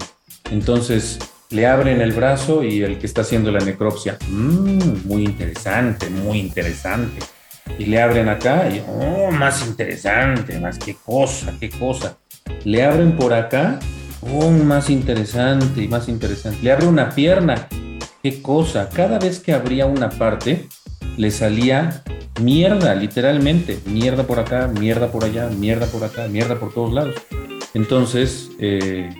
Entonces 0.50 1.18
le 1.50 1.66
abren 1.66 2.00
el 2.00 2.12
brazo 2.12 2.62
y 2.62 2.82
el 2.82 2.98
que 2.98 3.06
está 3.06 3.22
haciendo 3.22 3.50
la 3.50 3.60
necropsia, 3.60 4.16
mmm, 4.28 5.06
muy 5.06 5.24
interesante, 5.24 6.08
muy 6.08 6.38
interesante. 6.38 7.20
Y 7.78 7.86
le 7.86 8.00
abren 8.00 8.28
acá 8.28 8.68
y, 8.68 8.82
oh, 8.86 9.30
más 9.30 9.66
interesante, 9.66 10.58
más 10.58 10.78
qué 10.78 10.94
cosa, 10.94 11.54
qué 11.58 11.70
cosa. 11.70 12.18
Le 12.64 12.84
abren 12.84 13.16
por 13.16 13.32
acá, 13.32 13.78
oh, 14.22 14.50
más 14.50 14.90
interesante 14.90 15.82
y 15.82 15.88
más 15.88 16.08
interesante. 16.08 16.58
Le 16.62 16.72
abre 16.72 16.86
una 16.86 17.10
pierna, 17.10 17.68
qué 18.22 18.42
cosa. 18.42 18.88
Cada 18.88 19.18
vez 19.18 19.40
que 19.40 19.52
abría 19.52 19.86
una 19.86 20.10
parte, 20.10 20.66
le 21.16 21.30
salía 21.30 22.02
mierda, 22.40 22.94
literalmente, 22.94 23.78
mierda 23.86 24.24
por 24.24 24.38
acá, 24.38 24.68
mierda 24.68 25.10
por 25.10 25.24
allá, 25.24 25.48
mierda 25.48 25.86
por 25.86 26.04
acá, 26.04 26.28
mierda 26.28 26.58
por 26.58 26.72
todos 26.72 26.92
lados. 26.92 27.14
Entonces 27.74 28.50
eh, 28.58 29.10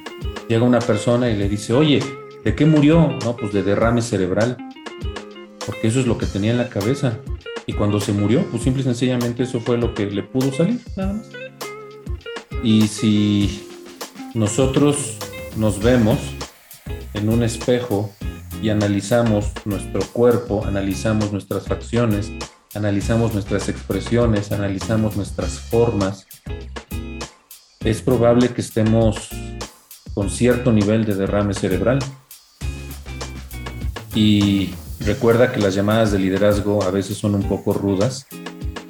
llega 0.49 0.65
una 0.65 0.81
persona 0.81 1.31
y 1.31 1.37
le 1.37 1.49
dice, 1.49 1.73
oye, 1.73 2.01
¿de 2.45 2.55
qué 2.55 2.67
murió? 2.67 3.19
No, 3.25 3.37
pues 3.37 3.53
de 3.53 3.63
derrame 3.63 4.03
cerebral, 4.03 4.57
porque 5.67 5.89
eso 5.89 6.01
es 6.01 6.07
lo 6.07 6.19
que 6.19 6.27
tenía 6.27 6.51
en 6.51 6.59
la 6.59 6.69
cabeza. 6.69 7.19
Y 7.67 7.73
cuando 7.73 8.01
se 8.01 8.13
murió, 8.13 8.45
pues 8.51 8.63
simple 8.63 8.83
y 8.83 8.85
sencillamente 8.85 9.45
eso 9.45 9.61
fue 9.61 9.79
lo 9.79 9.95
que 9.95 10.07
le 10.07 10.23
pudo 10.23 10.53
salir, 10.53 10.81
nada 10.97 11.15
más. 11.15 11.29
Y 12.63 12.89
si 12.89 13.69
nosotros 14.35 15.19
nos 15.57 15.83
vemos 15.83 16.19
en 17.15 17.29
un 17.29 17.43
espejo 17.43 18.11
y 18.63 18.71
analizamos 18.71 19.53
nuestro 19.65 20.01
cuerpo, 20.13 20.65
analizamos 20.67 21.33
nuestras 21.33 21.67
facciones, 21.67 22.31
analizamos 22.75 23.35
nuestras 23.35 23.69
expresiones, 23.69 24.53
analizamos 24.53 25.17
nuestras 25.17 25.59
formas, 25.59 26.27
es 27.83 28.03
probable 28.03 28.51
que 28.51 28.61
estemos 28.61 29.31
con 30.13 30.29
cierto 30.29 30.71
nivel 30.71 31.07
de 31.07 31.15
derrame 31.15 31.55
cerebral. 31.55 31.99
Y 34.15 34.71
recuerda 35.01 35.53
que 35.53 35.61
las 35.61 35.75
llamadas 35.75 36.13
de 36.13 36.19
liderazgo 36.19 36.83
a 36.83 36.91
veces 36.91 37.17
son 37.17 37.35
un 37.35 37.45
poco 37.45 37.73
rudas, 37.73 38.27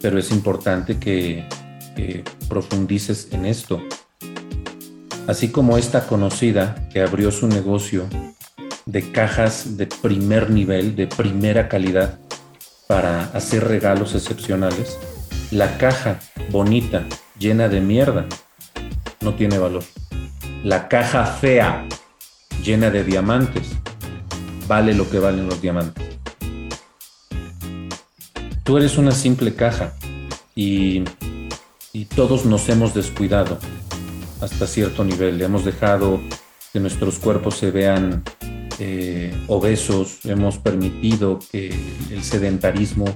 pero 0.00 0.18
es 0.18 0.30
importante 0.30 0.98
que, 0.98 1.44
profundices 2.48 3.28
en 3.30 3.44
esto. 3.44 3.82
Así 5.26 5.50
como 5.50 5.76
esta 5.76 6.06
conocida 6.06 6.88
que 6.90 7.02
abrió 7.02 7.30
su 7.30 7.46
negocio 7.46 8.06
de 8.86 9.12
cajas 9.12 9.76
de 9.76 9.86
primer 9.86 10.48
nivel, 10.48 10.96
de 10.96 11.06
primera 11.06 11.68
calidad, 11.68 12.18
para 12.86 13.24
hacer 13.34 13.68
regalos 13.68 14.14
excepcionales, 14.14 14.98
la 15.50 15.76
caja 15.76 16.18
bonita, 16.50 17.04
llena 17.38 17.68
de 17.68 17.82
mierda, 17.82 18.26
no 19.20 19.34
tiene 19.34 19.58
valor. 19.58 19.84
La 20.64 20.88
caja 20.88 21.26
fea, 21.26 21.86
llena 22.64 22.90
de 22.90 23.04
diamantes, 23.04 23.79
vale 24.70 24.94
lo 24.94 25.10
que 25.10 25.18
valen 25.18 25.48
los 25.48 25.60
diamantes. 25.60 26.04
Tú 28.62 28.76
eres 28.76 28.98
una 28.98 29.10
simple 29.10 29.56
caja 29.56 29.94
y, 30.54 31.02
y 31.92 32.04
todos 32.04 32.44
nos 32.44 32.68
hemos 32.68 32.94
descuidado 32.94 33.58
hasta 34.40 34.68
cierto 34.68 35.02
nivel. 35.02 35.42
Hemos 35.42 35.64
dejado 35.64 36.20
que 36.72 36.78
nuestros 36.78 37.18
cuerpos 37.18 37.56
se 37.56 37.72
vean 37.72 38.22
eh, 38.78 39.34
obesos, 39.48 40.20
hemos 40.24 40.58
permitido 40.58 41.40
que 41.50 41.74
el 42.12 42.22
sedentarismo 42.22 43.06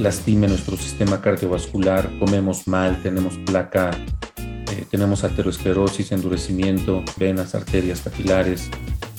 lastime 0.00 0.48
nuestro 0.48 0.76
sistema 0.76 1.20
cardiovascular, 1.20 2.10
comemos 2.18 2.66
mal, 2.66 3.00
tenemos 3.04 3.38
placa, 3.46 3.92
eh, 4.36 4.84
tenemos 4.90 5.22
aterosclerosis, 5.22 6.10
endurecimiento, 6.10 7.04
venas, 7.16 7.54
arterias 7.54 8.00
capilares, 8.00 8.68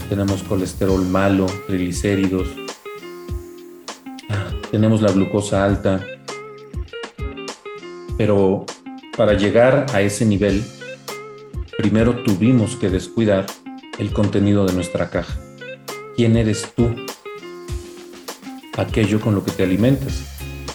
tenemos 0.10 0.44
colesterol 0.44 1.06
malo, 1.06 1.46
triglicéridos, 1.68 2.48
tenemos 4.72 5.02
la 5.02 5.12
glucosa 5.12 5.64
alta. 5.64 6.06
Pero 8.18 8.66
para 9.16 9.34
llegar 9.34 9.86
a 9.94 10.02
ese 10.02 10.26
nivel, 10.26 10.64
primero 11.78 12.24
tuvimos 12.24 12.76
que 12.76 12.90
descuidar 12.90 13.46
el 13.98 14.12
contenido 14.12 14.66
de 14.66 14.74
nuestra 14.74 15.10
caja. 15.10 15.40
¿Quién 16.16 16.36
eres 16.36 16.74
tú? 16.76 16.90
Aquello 18.78 19.20
con 19.20 19.36
lo 19.36 19.44
que 19.44 19.52
te 19.52 19.64
alimentas. 19.64 20.24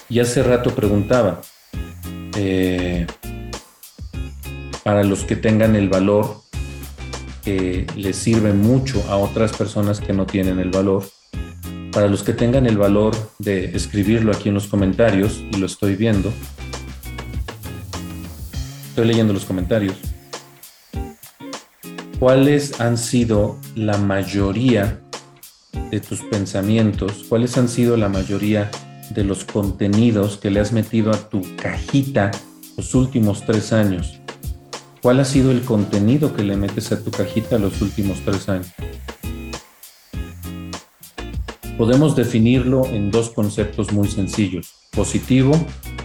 Y 0.09 0.21
hace 0.21 0.43
rato 0.43 0.75
preguntaba, 0.75 1.41
eh, 2.37 3.07
para 4.83 5.05
los 5.05 5.25
que 5.25 5.37
tengan 5.37 5.77
el 5.77 5.89
valor 5.89 6.42
que 7.45 7.87
les 7.97 8.17
sirve 8.17 8.53
mucho 8.53 9.03
a 9.09 9.17
otras 9.17 9.53
personas 9.53 10.01
que 10.01 10.13
no 10.13 10.27
tienen 10.27 10.59
el 10.59 10.71
valor, 10.71 11.05
para 11.93 12.09
los 12.09 12.23
que 12.23 12.33
tengan 12.33 12.67
el 12.67 12.79
valor 12.79 13.15
de 13.39 13.77
escribirlo 13.77 14.33
aquí 14.33 14.49
en 14.49 14.55
los 14.55 14.67
comentarios, 14.67 15.45
y 15.51 15.57
lo 15.57 15.67
estoy 15.67 15.97
viendo, 15.97 16.33
estoy 18.89 19.07
leyendo 19.07 19.33
los 19.33 19.45
comentarios, 19.45 19.97
¿cuáles 22.19 22.81
han 22.81 22.97
sido 22.97 23.59
la 23.75 23.99
mayoría 23.99 25.01
de 25.91 26.01
tus 26.01 26.23
pensamientos? 26.23 27.27
¿Cuáles 27.29 27.59
han 27.59 27.69
sido 27.69 27.99
la 27.99 28.09
mayoría 28.09 28.71
de 29.11 29.25
los 29.25 29.45
contenidos 29.45 30.39
que 30.39 30.51
le 30.51 30.61
has 30.61 30.73
metido 30.73 31.11
a 31.11 31.29
tu 31.29 31.43
cajita 31.57 32.31
los 32.79 32.95
últimos 32.95 33.45
tres 33.45 33.75
años? 33.75 34.22
¿Cuál 35.03 35.19
ha 35.19 35.25
sido 35.25 35.51
el 35.51 35.63
contenido 35.63 36.33
que 36.33 36.45
le 36.45 36.57
metes 36.57 36.93
a 36.93 37.03
tu 37.03 37.11
cajita 37.11 37.59
los 37.59 37.83
últimos 37.83 38.21
tres 38.25 38.49
años? 38.49 38.69
Podemos 41.77 42.15
definirlo 42.15 42.87
en 42.87 43.11
dos 43.11 43.31
conceptos 43.31 43.93
muy 43.93 44.07
sencillos. 44.07 44.75
Positivo, 44.93 45.55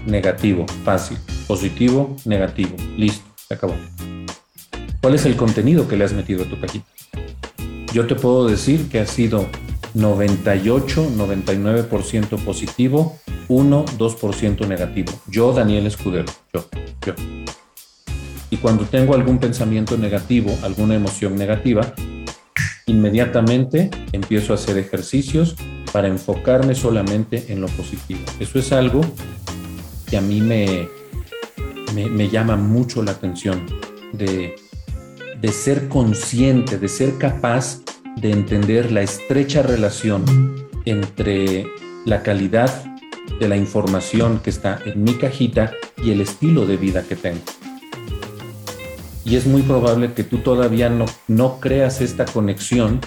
negativo, 0.07 0.65
fácil. 0.83 1.19
Positivo, 1.47 2.15
negativo. 2.25 2.75
Listo, 2.97 3.23
se 3.47 3.53
acabó. 3.53 3.75
¿Cuál 4.99 5.13
es 5.13 5.27
el 5.27 5.35
contenido 5.35 5.87
que 5.87 5.95
le 5.95 6.03
has 6.03 6.13
metido 6.13 6.43
a 6.43 6.49
tu 6.49 6.59
cajita? 6.59 6.87
Yo 7.93 8.07
te 8.07 8.15
puedo 8.15 8.47
decir 8.47 8.89
que 8.89 8.99
ha 8.99 9.05
sido 9.05 9.45
98, 9.93 11.11
99% 11.15 12.43
positivo, 12.43 13.19
1, 13.47 13.85
2% 13.99 14.67
negativo. 14.67 15.13
Yo, 15.27 15.53
Daniel 15.53 15.85
Escudero, 15.85 16.25
yo, 16.51 16.65
yo. 17.05 17.13
Y 18.49 18.57
cuando 18.57 18.85
tengo 18.85 19.13
algún 19.13 19.39
pensamiento 19.39 19.97
negativo, 19.97 20.57
alguna 20.63 20.95
emoción 20.95 21.35
negativa, 21.35 21.93
inmediatamente 22.85 23.89
empiezo 24.13 24.53
a 24.53 24.55
hacer 24.55 24.77
ejercicios 24.77 25.55
para 25.91 26.07
enfocarme 26.07 26.73
solamente 26.73 27.45
en 27.49 27.61
lo 27.61 27.67
positivo. 27.67 28.21
Eso 28.39 28.59
es 28.59 28.71
algo 28.71 29.01
que 30.09 30.17
a 30.17 30.21
mí 30.21 30.39
me, 30.39 30.87
me, 31.93 32.29
llama 32.29 32.55
mucho 32.55 33.03
la 33.03 33.11
atención, 33.11 33.65
de, 34.13 34.55
de 35.41 35.51
ser 35.51 35.89
consciente, 35.89 36.77
de 36.77 36.87
ser 36.87 37.17
capaz 37.17 37.81
de 38.15 38.31
entender 38.31 38.91
la 38.91 39.01
estrecha 39.01 39.61
relación 39.61 40.23
entre 40.85 41.67
la 42.05 42.23
calidad 42.23 42.85
de 43.39 43.49
la 43.49 43.57
información 43.57 44.39
que 44.39 44.49
está 44.49 44.79
en 44.85 45.03
mi 45.03 45.15
cajita 45.15 45.73
y 46.01 46.11
el 46.11 46.21
estilo 46.21 46.65
de 46.65 46.77
vida 46.77 47.03
que 47.03 47.17
tengo 47.17 47.41
y 49.27 49.35
es 49.35 49.45
muy 49.45 49.61
probable 49.61 50.13
que 50.13 50.23
tú 50.23 50.37
todavía 50.37 50.89
no, 50.89 51.05
no 51.27 51.59
creas 51.59 51.99
esta 51.99 52.23
conexión 52.23 53.01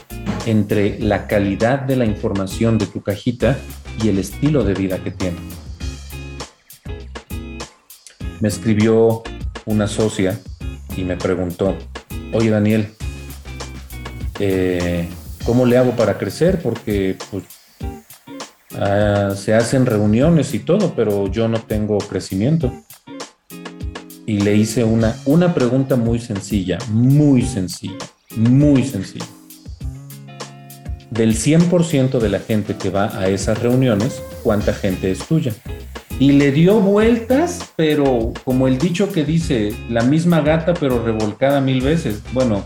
entre 0.45 0.99
la 0.99 1.27
calidad 1.27 1.81
de 1.81 1.97
la 1.97 2.05
información 2.05 2.77
de 2.77 2.85
tu 2.85 3.01
cajita 3.01 3.57
y 4.03 4.11
el 4.11 4.19
estilo 4.19 4.63
de 4.63 4.75
vida 4.75 5.03
que 5.03 5.13
tienes. 5.13 5.41
Me 8.41 8.49
escribió 8.49 9.23
una 9.65 9.87
socia 9.87 10.39
y 10.95 11.05
me 11.05 11.17
preguntó, 11.17 11.75
oye 12.35 12.51
Daniel, 12.51 12.89
eh, 14.41 15.09
¿cómo 15.47 15.65
le 15.65 15.79
hago 15.79 15.93
para 15.93 16.19
crecer? 16.19 16.61
Porque 16.61 17.17
pues, 17.31 17.45
ah, 18.79 19.33
se 19.35 19.55
hacen 19.55 19.87
reuniones 19.87 20.53
y 20.53 20.59
todo, 20.59 20.93
pero 20.95 21.29
yo 21.29 21.49
no 21.49 21.61
tengo 21.63 21.97
crecimiento 21.97 22.71
y 24.31 24.39
le 24.39 24.55
hice 24.55 24.85
una, 24.85 25.17
una 25.25 25.55
pregunta 25.55 25.97
muy 25.97 26.21
sencilla, 26.21 26.79
muy 26.93 27.43
sencilla, 27.43 27.99
muy 28.37 28.85
sencilla. 28.85 29.27
Del 31.11 31.35
100% 31.35 32.21
de 32.21 32.29
la 32.29 32.39
gente 32.39 32.77
que 32.77 32.91
va 32.91 33.19
a 33.19 33.27
esas 33.27 33.61
reuniones, 33.61 34.23
¿cuánta 34.45 34.73
gente 34.73 35.11
es 35.11 35.19
tuya? 35.27 35.53
Y 36.21 36.31
le 36.31 36.53
dio 36.53 36.79
vueltas, 36.79 37.73
pero 37.75 38.33
como 38.45 38.69
el 38.69 38.79
dicho 38.79 39.11
que 39.11 39.25
dice, 39.25 39.75
la 39.89 40.03
misma 40.03 40.43
gata 40.43 40.75
pero 40.75 41.05
revolcada 41.05 41.61
mil 41.61 41.81
veces. 41.81 42.23
Bueno, 42.33 42.63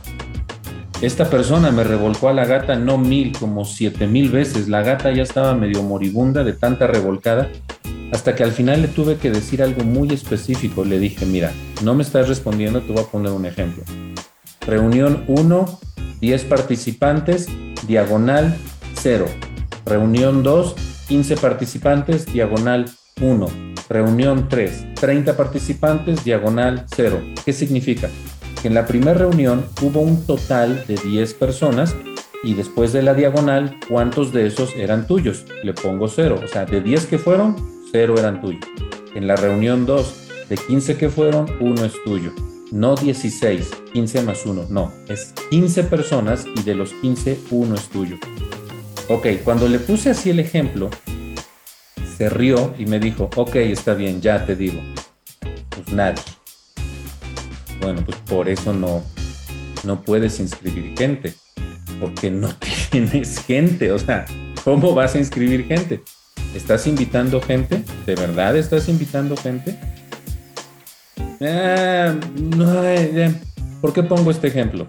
esta 1.01 1.31
persona 1.31 1.71
me 1.71 1.83
revolcó 1.83 2.29
a 2.29 2.35
la 2.35 2.45
gata 2.45 2.77
no 2.77 2.99
mil, 2.99 3.33
como 3.39 3.65
siete 3.65 4.07
mil 4.07 4.29
veces. 4.29 4.69
La 4.69 4.83
gata 4.83 5.11
ya 5.13 5.23
estaba 5.23 5.55
medio 5.55 5.83
moribunda 5.83 6.45
de 6.45 6.53
tanta 6.53 6.87
revolcada 6.87 7.49
hasta 8.13 8.35
que 8.35 8.43
al 8.43 8.53
final 8.53 8.83
le 8.83 8.89
tuve 8.89 9.17
que 9.17 9.31
decir 9.31 9.63
algo 9.63 9.85
muy 9.85 10.11
específico. 10.11 10.85
Le 10.85 10.99
dije, 10.99 11.27
mira, 11.27 11.53
no 11.83 11.95
me 11.95 12.03
estás 12.03 12.29
respondiendo, 12.29 12.81
te 12.81 12.93
voy 12.93 13.03
a 13.03 13.07
poner 13.07 13.33
un 13.33 13.47
ejemplo. 13.47 13.83
Reunión 14.67 15.25
1, 15.29 15.81
10 16.21 16.45
participantes, 16.45 17.49
diagonal 17.87 18.57
0. 18.95 19.27
Reunión 19.85 20.43
2, 20.43 20.75
15 21.09 21.37
participantes, 21.37 22.27
diagonal 22.27 22.87
1. 23.21 23.47
Reunión 23.89 24.49
3, 24.49 24.95
30 24.95 25.37
participantes, 25.37 26.25
diagonal 26.25 26.87
0. 26.95 27.21
¿Qué 27.45 27.53
significa? 27.53 28.09
Que 28.63 28.69
en 28.69 28.75
la 28.75 28.87
primera 28.87 29.15
reunión 29.15 29.67
hubo 29.83 30.01
un 30.01 30.25
total 30.25 30.85
de 30.87 30.97
10 30.97 31.35
personas 31.35 31.95
y 32.43 32.55
después 32.55 32.93
de 32.93 33.03
la 33.03 33.15
diagonal, 33.15 33.79
¿cuántos 33.89 34.33
de 34.33 34.47
esos 34.47 34.75
eran 34.77 35.07
tuyos? 35.07 35.45
Le 35.63 35.75
pongo 35.75 36.09
0. 36.09 36.41
O 36.43 36.49
sea, 36.49 36.65
de 36.65 36.81
10 36.81 37.07
que 37.07 37.19
fueron, 37.19 37.57
cero 37.95 38.17
eran 38.19 38.41
tuyos. 38.41 38.69
En 39.15 39.29
la 39.29 39.37
reunión 39.37 39.87
2, 39.87 40.49
de 40.49 40.57
15 40.57 40.97
que 40.97 41.11
fueron, 41.11 41.47
uno 41.61 41.85
es 41.85 41.93
tuyo. 42.05 42.33
No 42.73 42.97
16, 42.97 43.71
15 43.93 44.23
más 44.23 44.45
1, 44.45 44.67
no, 44.69 44.93
es 45.09 45.33
15 45.51 45.85
personas 45.85 46.45
y 46.57 46.63
de 46.65 46.75
los 46.75 46.91
15, 46.93 47.39
uno 47.53 47.77
es 47.77 47.89
tuyo. 47.91 48.17
Ok, 49.09 49.29
cuando 49.45 49.69
le 49.69 49.79
puse 49.79 50.11
así 50.11 50.31
el 50.31 50.41
ejemplo, 50.41 50.91
se 52.17 52.29
rió 52.29 52.75
y 52.81 52.87
me 52.87 52.99
dijo, 52.99 53.31
ok, 53.37 53.55
está 53.55 53.95
bien, 53.95 54.21
ya 54.21 54.45
te 54.45 54.57
digo. 54.57 54.81
Pues 55.69 55.95
nadie. 55.95 56.25
Bueno, 57.81 58.03
pues 58.05 58.17
por 58.29 58.49
eso 58.49 58.73
no, 58.73 59.05
no 59.85 60.03
puedes 60.03 60.41
inscribir 60.41 60.99
gente, 60.99 61.35
porque 62.01 62.29
no 62.33 62.49
tienes 62.91 63.39
gente. 63.39 63.93
O 63.93 64.01
sea, 64.01 64.25
¿cómo 64.65 64.97
vas 64.97 65.15
a 65.15 65.19
inscribir 65.19 65.69
gente? 65.69 66.03
¿Estás 66.55 66.87
invitando 66.87 67.41
gente? 67.41 67.83
¿De 68.07 68.15
verdad 68.15 68.57
estás 68.57 68.89
invitando 68.89 69.37
gente? 69.37 69.77
Eh, 71.41 72.21
eh, 72.61 73.35
¿Por 73.81 73.93
qué 73.93 74.05
pongo 74.05 74.31
este 74.31 74.47
ejemplo? 74.47 74.87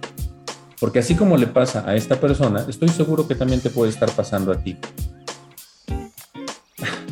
Porque 0.80 1.00
así 1.00 1.16
como 1.16 1.38
le 1.38 1.48
pasa 1.48 1.84
a 1.90 1.96
esta 1.96 2.20
persona, 2.20 2.66
estoy 2.70 2.90
seguro 2.90 3.28
que 3.28 3.34
también 3.34 3.62
te 3.62 3.72
puede 3.72 3.90
estar 3.90 4.12
pasando 4.12 4.52
a 4.52 4.60
ti. 4.64 4.78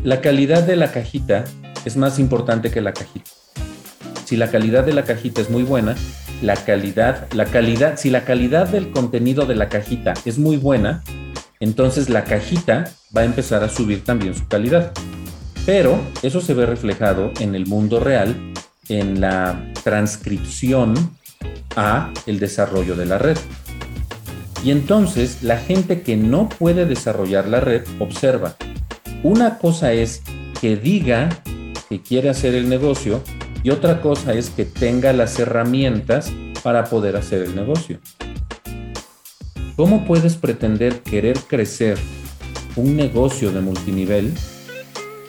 La 0.04 0.22
calidad 0.22 0.62
de 0.64 0.76
la 0.76 0.92
cajita 0.92 1.46
es 1.84 1.98
más 1.98 2.20
importante 2.20 2.70
que 2.70 2.82
la 2.82 2.94
cajita. 2.94 3.32
Si 4.26 4.38
la 4.38 4.52
calidad 4.52 4.84
de 4.84 4.94
la 4.94 5.04
cajita 5.04 5.42
es 5.42 5.50
muy 5.50 5.64
buena, 5.64 5.96
la 6.44 6.56
calidad, 6.56 7.28
la 7.34 7.46
calidad, 7.46 7.98
si 7.98 8.12
la 8.12 8.24
calidad 8.24 8.68
del 8.68 8.92
contenido 8.92 9.46
de 9.46 9.56
la 9.56 9.70
cajita 9.70 10.14
es 10.26 10.38
muy 10.38 10.58
buena, 10.58 11.04
entonces 11.64 12.10
la 12.10 12.24
cajita 12.24 12.92
va 13.16 13.22
a 13.22 13.26
empezar 13.26 13.64
a 13.64 13.70
subir 13.70 14.04
también 14.04 14.36
su 14.36 14.48
calidad. 14.48 14.92
Pero 15.66 16.00
eso 16.22 16.42
se 16.42 16.54
ve 16.54 16.66
reflejado 16.66 17.32
en 17.40 17.56
el 17.56 17.66
mundo 17.68 18.00
real, 18.00 18.36
en 18.90 19.22
la 19.22 19.72
transcripción 19.84 20.94
a 21.76 22.12
el 22.26 22.40
desarrollo 22.40 22.96
de 22.96 23.06
la 23.06 23.18
red. 23.18 23.38
Y 24.64 24.72
entonces 24.72 25.44
la 25.44 25.58
gente 25.58 26.02
que 26.02 26.16
no 26.18 26.50
puede 26.50 26.86
desarrollar 26.86 27.48
la 27.48 27.60
red 27.60 27.84
observa. 28.00 28.56
Una 29.24 29.58
cosa 29.58 29.94
es 29.94 30.22
que 30.60 30.76
diga 30.76 31.30
que 31.90 32.02
quiere 32.02 32.30
hacer 32.30 32.56
el 32.56 32.70
negocio 32.70 33.22
y 33.64 33.70
otra 33.70 34.02
cosa 34.02 34.34
es 34.34 34.50
que 34.50 34.66
tenga 34.66 35.14
las 35.14 35.40
herramientas 35.40 36.32
para 36.62 36.86
poder 36.86 37.16
hacer 37.16 37.42
el 37.42 37.56
negocio. 37.56 38.00
¿Cómo 39.76 40.06
puedes 40.06 40.36
pretender 40.36 41.02
querer 41.02 41.40
crecer 41.40 41.98
un 42.76 42.96
negocio 42.96 43.52
de 43.52 43.60
multinivel 43.60 44.32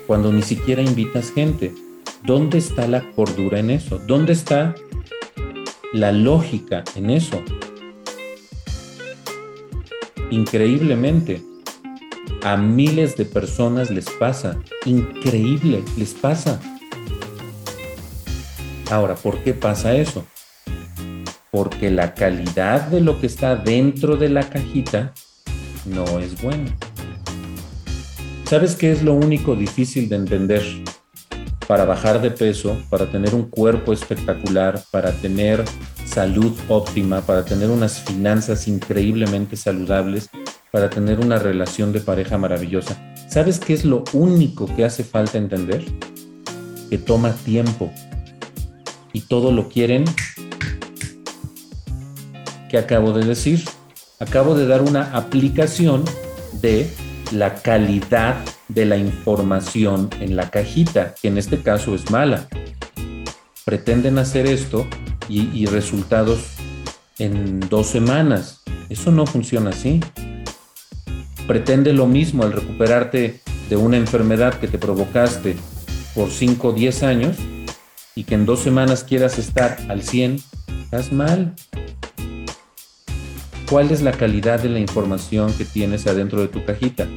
cuando 0.07 0.31
ni 0.31 0.43
siquiera 0.43 0.83
invitas 0.83 1.33
gente? 1.33 1.75
¿Dónde 2.25 2.59
está 2.59 2.87
la 2.87 3.11
cordura 3.13 3.59
en 3.59 3.71
eso? 3.71 3.99
¿Dónde 4.07 4.35
está 4.35 4.75
la 5.95 6.13
lógica 6.13 6.85
en 6.95 7.09
eso? 7.09 7.43
Increíblemente, 10.31 11.43
a 12.43 12.59
miles 12.59 13.17
de 13.17 13.25
personas 13.25 13.91
les 13.91 14.11
pasa. 14.11 14.61
Increíble, 14.85 15.83
les 15.97 16.13
pasa. 16.13 16.61
Ahora, 18.91 19.15
¿por 19.15 19.39
qué 19.43 19.55
pasa 19.55 19.97
eso? 19.97 20.27
Porque 21.55 21.89
la 21.89 22.15
calidad 22.15 22.89
de 22.89 23.01
lo 23.01 23.21
que 23.21 23.29
está 23.29 23.55
dentro 23.55 24.17
de 24.17 24.29
la 24.29 24.43
cajita 24.51 25.15
no 25.87 26.19
es 26.19 26.43
buena. 26.43 26.77
¿Sabes 28.45 28.75
qué 28.75 28.91
es 28.91 29.05
lo 29.05 29.15
único 29.15 29.55
difícil 29.55 30.09
de 30.09 30.17
entender? 30.17 30.65
Para 31.69 31.85
bajar 31.85 32.21
de 32.21 32.33
peso, 32.33 32.77
para 32.91 33.09
tener 33.09 33.37
un 33.37 33.45
cuerpo 33.45 33.93
espectacular, 33.93 34.83
para 34.91 35.13
tener 35.13 35.65
salud 36.05 36.53
óptima, 36.69 37.21
para 37.21 37.45
tener 37.45 37.71
unas 37.71 38.01
finanzas 38.01 38.67
increíblemente 38.67 39.55
saludables, 39.55 40.31
para 40.73 40.91
tener 40.91 41.21
una 41.21 41.39
relación 41.39 41.93
de 41.93 42.01
pareja 42.01 42.37
maravillosa. 42.37 43.01
¿Sabes 43.29 43.61
qué 43.61 43.75
es 43.75 43.85
lo 43.85 44.03
único 44.13 44.67
que 44.75 44.85
hace 44.85 45.05
falta 45.05 45.39
entender? 45.39 45.85
Que 46.91 46.99
toma 46.99 47.33
tiempo 47.33 47.93
y 49.13 49.21
todo 49.21 49.53
lo 49.53 49.69
quieren. 49.69 50.05
¿Qué 52.75 52.79
acabo 52.79 53.13
de 53.13 53.25
decir? 53.25 53.63
Acabo 54.19 54.57
de 54.57 54.67
dar 54.67 54.83
una 54.83 55.17
aplicación 55.17 56.03
de 56.61 56.91
la 57.31 57.63
calidad 57.63 58.35
de 58.67 58.85
la 58.85 58.97
información 58.97 60.11
en 60.19 60.35
la 60.35 60.51
cajita, 60.51 61.15
que 61.23 61.29
en 61.29 61.39
este 61.39 61.63
caso 61.63 61.95
es 61.95 62.11
mala. 62.11 62.49
Pretenden 63.65 64.19
hacer 64.19 64.49
esto 64.49 64.89
y, 65.29 65.67
resultados 65.67 66.41
en 67.21 67.61
dos 67.61 67.87
semanas. 67.87 68.65
Eso 68.89 69.13
no 69.13 69.25
funciona 69.25 69.71
así. 69.71 70.01
Pretende 71.47 71.93
lo 71.93 72.09
mismo 72.09 72.43
al 72.43 72.51
recuperarte 72.51 73.41
de 73.71 73.77
una 73.77 73.99
enfermedad 73.99 74.55
que 74.55 74.67
te 74.67 74.79
provocaste 74.79 75.55
por 76.13 76.29
5 76.29 76.67
o 76.71 76.73
10 76.73 77.03
años 77.05 77.37
y 78.17 78.25
que 78.25 78.35
en 78.35 78.45
dos 78.45 78.59
semanas 78.59 79.05
quieras 79.05 79.39
estar 79.39 79.79
al 79.89 80.03
100, 80.03 80.43
estás 80.83 81.13
mal. 81.13 81.55
¿Cuál 83.75 83.91
es 83.91 84.03
la 84.03 84.13
calidad 84.13 84.63
de 84.63 84.69
la 84.69 84.79
información 84.79 85.53
que 85.53 85.65
tienes 85.65 86.07
adentro 86.07 86.41
de 86.41 86.47
tu 86.47 86.65
cajita? 86.65 87.09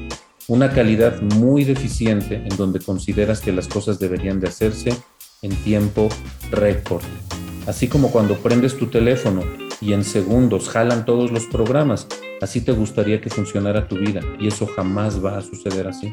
Una 0.47 0.71
calidad 0.71 1.21
muy 1.21 1.63
deficiente 1.63 2.37
en 2.37 2.57
donde 2.57 2.79
consideras 2.79 3.41
que 3.41 3.51
las 3.51 3.67
cosas 3.67 3.99
deberían 3.99 4.39
de 4.39 4.47
hacerse 4.47 4.89
en 5.43 5.55
tiempo 5.57 6.09
récord. 6.49 7.03
Así 7.67 7.87
como 7.87 8.09
cuando 8.09 8.39
prendes 8.39 8.75
tu 8.75 8.87
teléfono 8.87 9.43
y 9.81 9.93
en 9.93 10.03
segundos 10.03 10.67
jalan 10.67 11.05
todos 11.05 11.31
los 11.31 11.45
programas, 11.45 12.07
así 12.41 12.59
te 12.61 12.71
gustaría 12.71 13.21
que 13.21 13.29
funcionara 13.29 13.87
tu 13.87 13.95
vida 13.95 14.21
y 14.39 14.47
eso 14.47 14.65
jamás 14.65 15.23
va 15.23 15.37
a 15.37 15.41
suceder 15.43 15.87
así. 15.87 16.11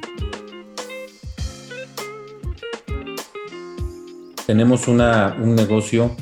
Tenemos 4.47 4.89
una, 4.89 5.39
un 5.43 5.55
negocio 5.55 6.15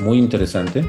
muy 0.00 0.18
interesante, 0.18 0.84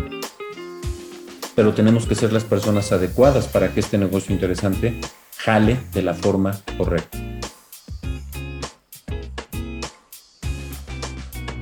pero 1.59 1.73
tenemos 1.73 2.05
que 2.05 2.15
ser 2.15 2.31
las 2.31 2.45
personas 2.45 2.93
adecuadas 2.93 3.49
para 3.49 3.73
que 3.73 3.81
este 3.81 3.97
negocio 3.97 4.33
interesante 4.33 4.97
jale 5.35 5.77
de 5.91 6.01
la 6.01 6.13
forma 6.13 6.57
correcta. 6.77 7.17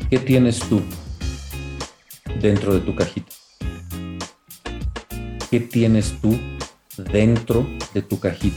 ¿Qué 0.07 0.19
tienes 0.19 0.59
tú 0.59 0.83
dentro 2.39 2.75
de 2.75 2.81
tu 2.81 2.95
cajita? 2.95 3.31
¿Qué 5.49 5.61
tienes 5.61 6.13
tú 6.21 6.37
dentro 7.11 7.67
de 7.95 8.03
tu 8.03 8.19
cajita? 8.19 8.55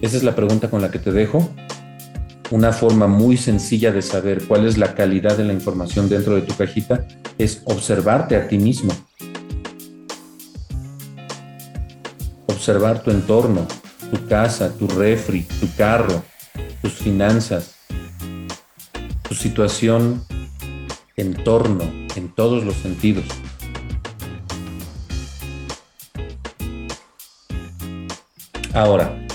Esa 0.00 0.16
es 0.16 0.24
la 0.24 0.34
pregunta 0.34 0.68
con 0.68 0.82
la 0.82 0.90
que 0.90 0.98
te 0.98 1.12
dejo. 1.12 1.48
Una 2.52 2.72
forma 2.72 3.08
muy 3.08 3.36
sencilla 3.36 3.90
de 3.90 4.02
saber 4.02 4.46
cuál 4.46 4.66
es 4.66 4.78
la 4.78 4.94
calidad 4.94 5.36
de 5.36 5.42
la 5.42 5.52
información 5.52 6.08
dentro 6.08 6.36
de 6.36 6.42
tu 6.42 6.54
cajita 6.54 7.04
es 7.38 7.60
observarte 7.64 8.36
a 8.36 8.46
ti 8.46 8.56
mismo. 8.56 8.92
Observar 12.46 13.02
tu 13.02 13.10
entorno, 13.10 13.66
tu 14.12 14.28
casa, 14.28 14.72
tu 14.72 14.86
refri, 14.86 15.42
tu 15.60 15.68
carro, 15.76 16.22
tus 16.82 16.92
finanzas, 16.92 17.74
tu 19.28 19.34
situación, 19.34 20.24
entorno, 21.16 21.82
en 22.14 22.28
todos 22.32 22.64
los 22.64 22.76
sentidos. 22.76 23.24
Ahora, 28.72 29.25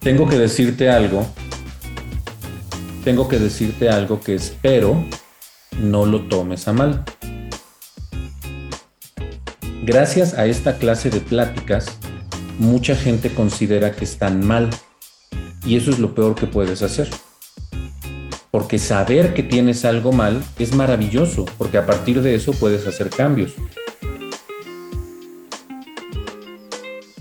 tengo 0.00 0.28
que 0.28 0.38
decirte 0.38 0.90
algo, 0.90 1.26
tengo 3.04 3.28
que 3.28 3.38
decirte 3.38 3.88
algo 3.88 4.20
que 4.20 4.34
espero 4.34 5.04
no 5.78 6.06
lo 6.06 6.22
tomes 6.22 6.68
a 6.68 6.72
mal. 6.72 7.04
Gracias 9.82 10.34
a 10.34 10.46
esta 10.46 10.76
clase 10.76 11.10
de 11.10 11.20
pláticas, 11.20 11.86
mucha 12.58 12.94
gente 12.94 13.32
considera 13.32 13.92
que 13.92 14.04
están 14.04 14.46
mal 14.46 14.70
y 15.64 15.76
eso 15.76 15.90
es 15.90 15.98
lo 15.98 16.14
peor 16.14 16.34
que 16.34 16.46
puedes 16.46 16.82
hacer. 16.82 17.08
Porque 18.50 18.78
saber 18.78 19.34
que 19.34 19.42
tienes 19.42 19.84
algo 19.84 20.12
mal 20.12 20.42
es 20.58 20.74
maravilloso, 20.74 21.44
porque 21.58 21.78
a 21.78 21.86
partir 21.86 22.22
de 22.22 22.34
eso 22.34 22.52
puedes 22.52 22.86
hacer 22.86 23.10
cambios. 23.10 23.52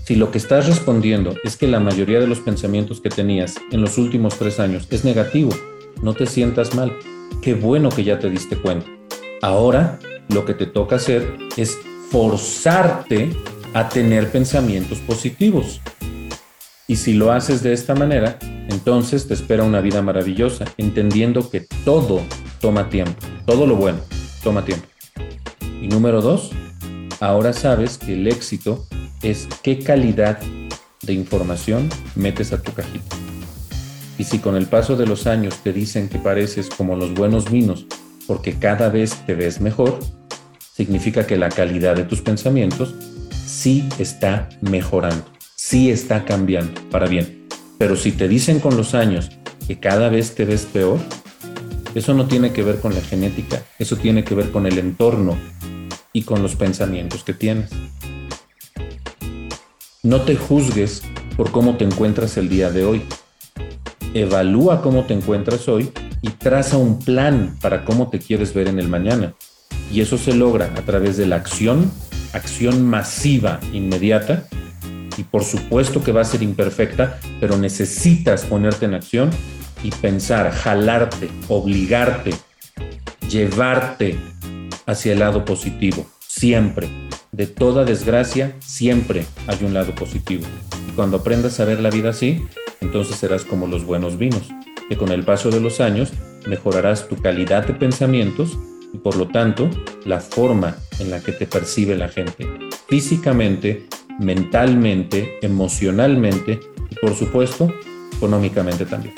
Si 0.07 0.15
lo 0.15 0.31
que 0.31 0.37
estás 0.37 0.67
respondiendo 0.67 1.35
es 1.43 1.57
que 1.57 1.67
la 1.67 1.81
mayoría 1.81 2.21
de 2.21 2.27
los 2.27 2.39
pensamientos 2.39 3.01
que 3.01 3.09
tenías 3.09 3.55
en 3.73 3.81
los 3.81 3.97
últimos 3.97 4.39
tres 4.39 4.57
años 4.57 4.87
es 4.89 5.03
negativo, 5.03 5.51
no 6.01 6.13
te 6.13 6.25
sientas 6.25 6.73
mal. 6.75 6.97
Qué 7.41 7.55
bueno 7.55 7.89
que 7.89 8.05
ya 8.05 8.17
te 8.17 8.29
diste 8.29 8.55
cuenta. 8.55 8.87
Ahora 9.41 9.99
lo 10.29 10.45
que 10.45 10.53
te 10.53 10.65
toca 10.65 10.95
hacer 10.95 11.35
es 11.57 11.77
forzarte 12.09 13.35
a 13.73 13.89
tener 13.89 14.31
pensamientos 14.31 14.99
positivos. 14.99 15.81
Y 16.87 16.95
si 16.95 17.11
lo 17.11 17.33
haces 17.33 17.61
de 17.61 17.73
esta 17.73 17.93
manera, 17.93 18.39
entonces 18.69 19.27
te 19.27 19.33
espera 19.33 19.65
una 19.65 19.81
vida 19.81 20.01
maravillosa, 20.01 20.63
entendiendo 20.77 21.49
que 21.49 21.67
todo 21.83 22.21
toma 22.61 22.87
tiempo, 22.87 23.27
todo 23.45 23.67
lo 23.67 23.75
bueno 23.75 23.99
toma 24.41 24.63
tiempo. 24.63 24.87
Y 25.81 25.89
número 25.89 26.21
dos, 26.21 26.51
ahora 27.19 27.51
sabes 27.51 27.97
que 27.97 28.13
el 28.13 28.25
éxito 28.29 28.87
es 29.21 29.47
qué 29.63 29.79
calidad 29.79 30.39
de 31.01 31.13
información 31.13 31.89
metes 32.15 32.53
a 32.53 32.61
tu 32.61 32.73
cajita. 32.73 33.15
Y 34.17 34.23
si 34.23 34.39
con 34.39 34.55
el 34.55 34.65
paso 34.65 34.95
de 34.95 35.05
los 35.05 35.27
años 35.27 35.57
te 35.63 35.73
dicen 35.73 36.09
que 36.09 36.17
pareces 36.17 36.69
como 36.69 36.95
los 36.95 37.13
buenos 37.13 37.51
vinos 37.51 37.85
porque 38.25 38.59
cada 38.59 38.89
vez 38.89 39.15
te 39.25 39.35
ves 39.35 39.61
mejor, 39.61 39.99
significa 40.73 41.25
que 41.25 41.37
la 41.37 41.49
calidad 41.49 41.95
de 41.95 42.03
tus 42.03 42.21
pensamientos 42.21 42.93
sí 43.45 43.87
está 43.99 44.49
mejorando 44.61 45.37
sí 45.57 45.89
está 45.89 46.23
cambiando 46.23 46.79
para 46.89 47.07
bien. 47.07 47.47
Pero 47.77 47.97
si 47.97 48.13
te 48.13 48.29
dicen 48.29 48.59
con 48.59 48.77
los 48.77 48.93
años 48.93 49.31
que 49.67 49.79
cada 49.79 50.07
vez 50.07 50.33
te 50.33 50.45
ves 50.45 50.65
peor, 50.65 50.99
eso 51.93 52.13
no 52.13 52.27
tiene 52.27 52.53
que 52.53 52.63
ver 52.63 52.79
con 52.79 52.93
la 52.93 53.01
genética, 53.01 53.63
eso 53.77 53.97
tiene 53.97 54.23
que 54.23 54.35
ver 54.35 54.51
con 54.51 54.65
el 54.65 54.77
entorno 54.77 55.37
y 56.13 56.21
con 56.21 56.41
los 56.41 56.55
pensamientos 56.55 57.23
que 57.23 57.33
tienes. 57.33 57.71
No 60.03 60.21
te 60.21 60.35
juzgues 60.35 61.01
por 61.35 61.51
cómo 61.51 61.75
te 61.75 61.83
encuentras 61.83 62.37
el 62.37 62.49
día 62.49 62.69
de 62.69 62.85
hoy. 62.85 63.01
Evalúa 64.13 64.81
cómo 64.81 65.05
te 65.05 65.15
encuentras 65.15 65.67
hoy 65.67 65.91
y 66.21 66.29
traza 66.29 66.77
un 66.77 66.99
plan 66.99 67.57
para 67.61 67.83
cómo 67.83 68.09
te 68.09 68.19
quieres 68.19 68.53
ver 68.53 68.67
en 68.67 68.77
el 68.77 68.89
mañana. 68.89 69.33
Y 69.91 70.01
eso 70.01 70.17
se 70.17 70.35
logra 70.35 70.71
a 70.77 70.81
través 70.81 71.17
de 71.17 71.25
la 71.25 71.37
acción, 71.37 71.91
acción 72.33 72.85
masiva, 72.85 73.59
inmediata, 73.73 74.47
y 75.17 75.23
por 75.23 75.43
supuesto 75.43 76.03
que 76.03 76.11
va 76.11 76.21
a 76.21 76.25
ser 76.25 76.43
imperfecta, 76.43 77.19
pero 77.39 77.57
necesitas 77.57 78.43
ponerte 78.43 78.85
en 78.85 78.93
acción 78.93 79.31
y 79.83 79.89
pensar, 79.89 80.51
jalarte, 80.51 81.29
obligarte, 81.47 82.35
llevarte 83.27 84.19
hacia 84.85 85.13
el 85.13 85.19
lado 85.19 85.43
positivo, 85.43 86.05
siempre. 86.19 87.06
De 87.31 87.47
toda 87.47 87.85
desgracia, 87.85 88.55
siempre 88.59 89.25
hay 89.47 89.63
un 89.63 89.73
lado 89.73 89.93
positivo. 89.93 90.45
Y 90.87 90.91
cuando 90.91 91.17
aprendas 91.17 91.59
a 91.59 91.65
ver 91.65 91.79
la 91.79 91.89
vida 91.89 92.09
así, 92.09 92.45
entonces 92.81 93.15
serás 93.17 93.43
como 93.43 93.67
los 93.67 93.85
buenos 93.85 94.17
vinos, 94.17 94.43
que 94.89 94.97
con 94.97 95.11
el 95.11 95.23
paso 95.23 95.49
de 95.49 95.59
los 95.59 95.81
años 95.81 96.11
mejorarás 96.47 97.07
tu 97.07 97.17
calidad 97.17 97.65
de 97.67 97.73
pensamientos 97.73 98.57
y 98.93 98.97
por 98.97 99.17
lo 99.17 99.27
tanto 99.27 99.69
la 100.05 100.19
forma 100.21 100.77
en 100.99 101.11
la 101.11 101.19
que 101.21 101.33
te 101.33 101.45
percibe 101.45 101.95
la 101.97 102.07
gente, 102.07 102.47
físicamente 102.87 103.87
mentalmente, 104.19 105.37
emocionalmente 105.41 106.59
y 106.89 106.95
por 106.95 107.15
supuesto 107.15 107.73
económicamente 108.15 108.85
también. 108.85 109.13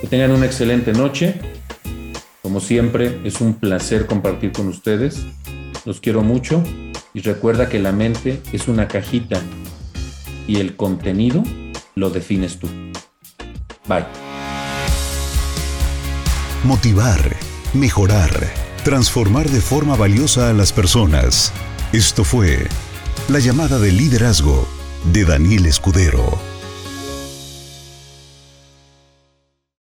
Que 0.00 0.06
tengan 0.06 0.32
una 0.32 0.46
excelente 0.46 0.92
noche. 0.92 1.34
Como 2.42 2.60
siempre, 2.60 3.20
es 3.24 3.40
un 3.40 3.54
placer 3.54 4.06
compartir 4.06 4.52
con 4.52 4.68
ustedes. 4.68 5.26
Los 5.84 6.00
quiero 6.00 6.22
mucho 6.22 6.62
y 7.14 7.20
recuerda 7.20 7.68
que 7.68 7.78
la 7.78 7.92
mente 7.92 8.42
es 8.52 8.68
una 8.68 8.88
cajita 8.88 9.40
y 10.46 10.56
el 10.56 10.76
contenido 10.76 11.42
lo 11.94 12.10
defines 12.10 12.58
tú. 12.58 12.68
Bye. 13.88 14.06
Motivar, 16.64 17.36
mejorar, 17.72 18.30
transformar 18.84 19.48
de 19.48 19.60
forma 19.60 19.96
valiosa 19.96 20.50
a 20.50 20.52
las 20.52 20.72
personas. 20.72 21.52
Esto 21.92 22.24
fue 22.24 22.66
la 23.28 23.38
llamada 23.38 23.78
de 23.78 23.92
liderazgo 23.92 24.68
de 25.12 25.24
Daniel 25.24 25.66
Escudero. 25.66 26.49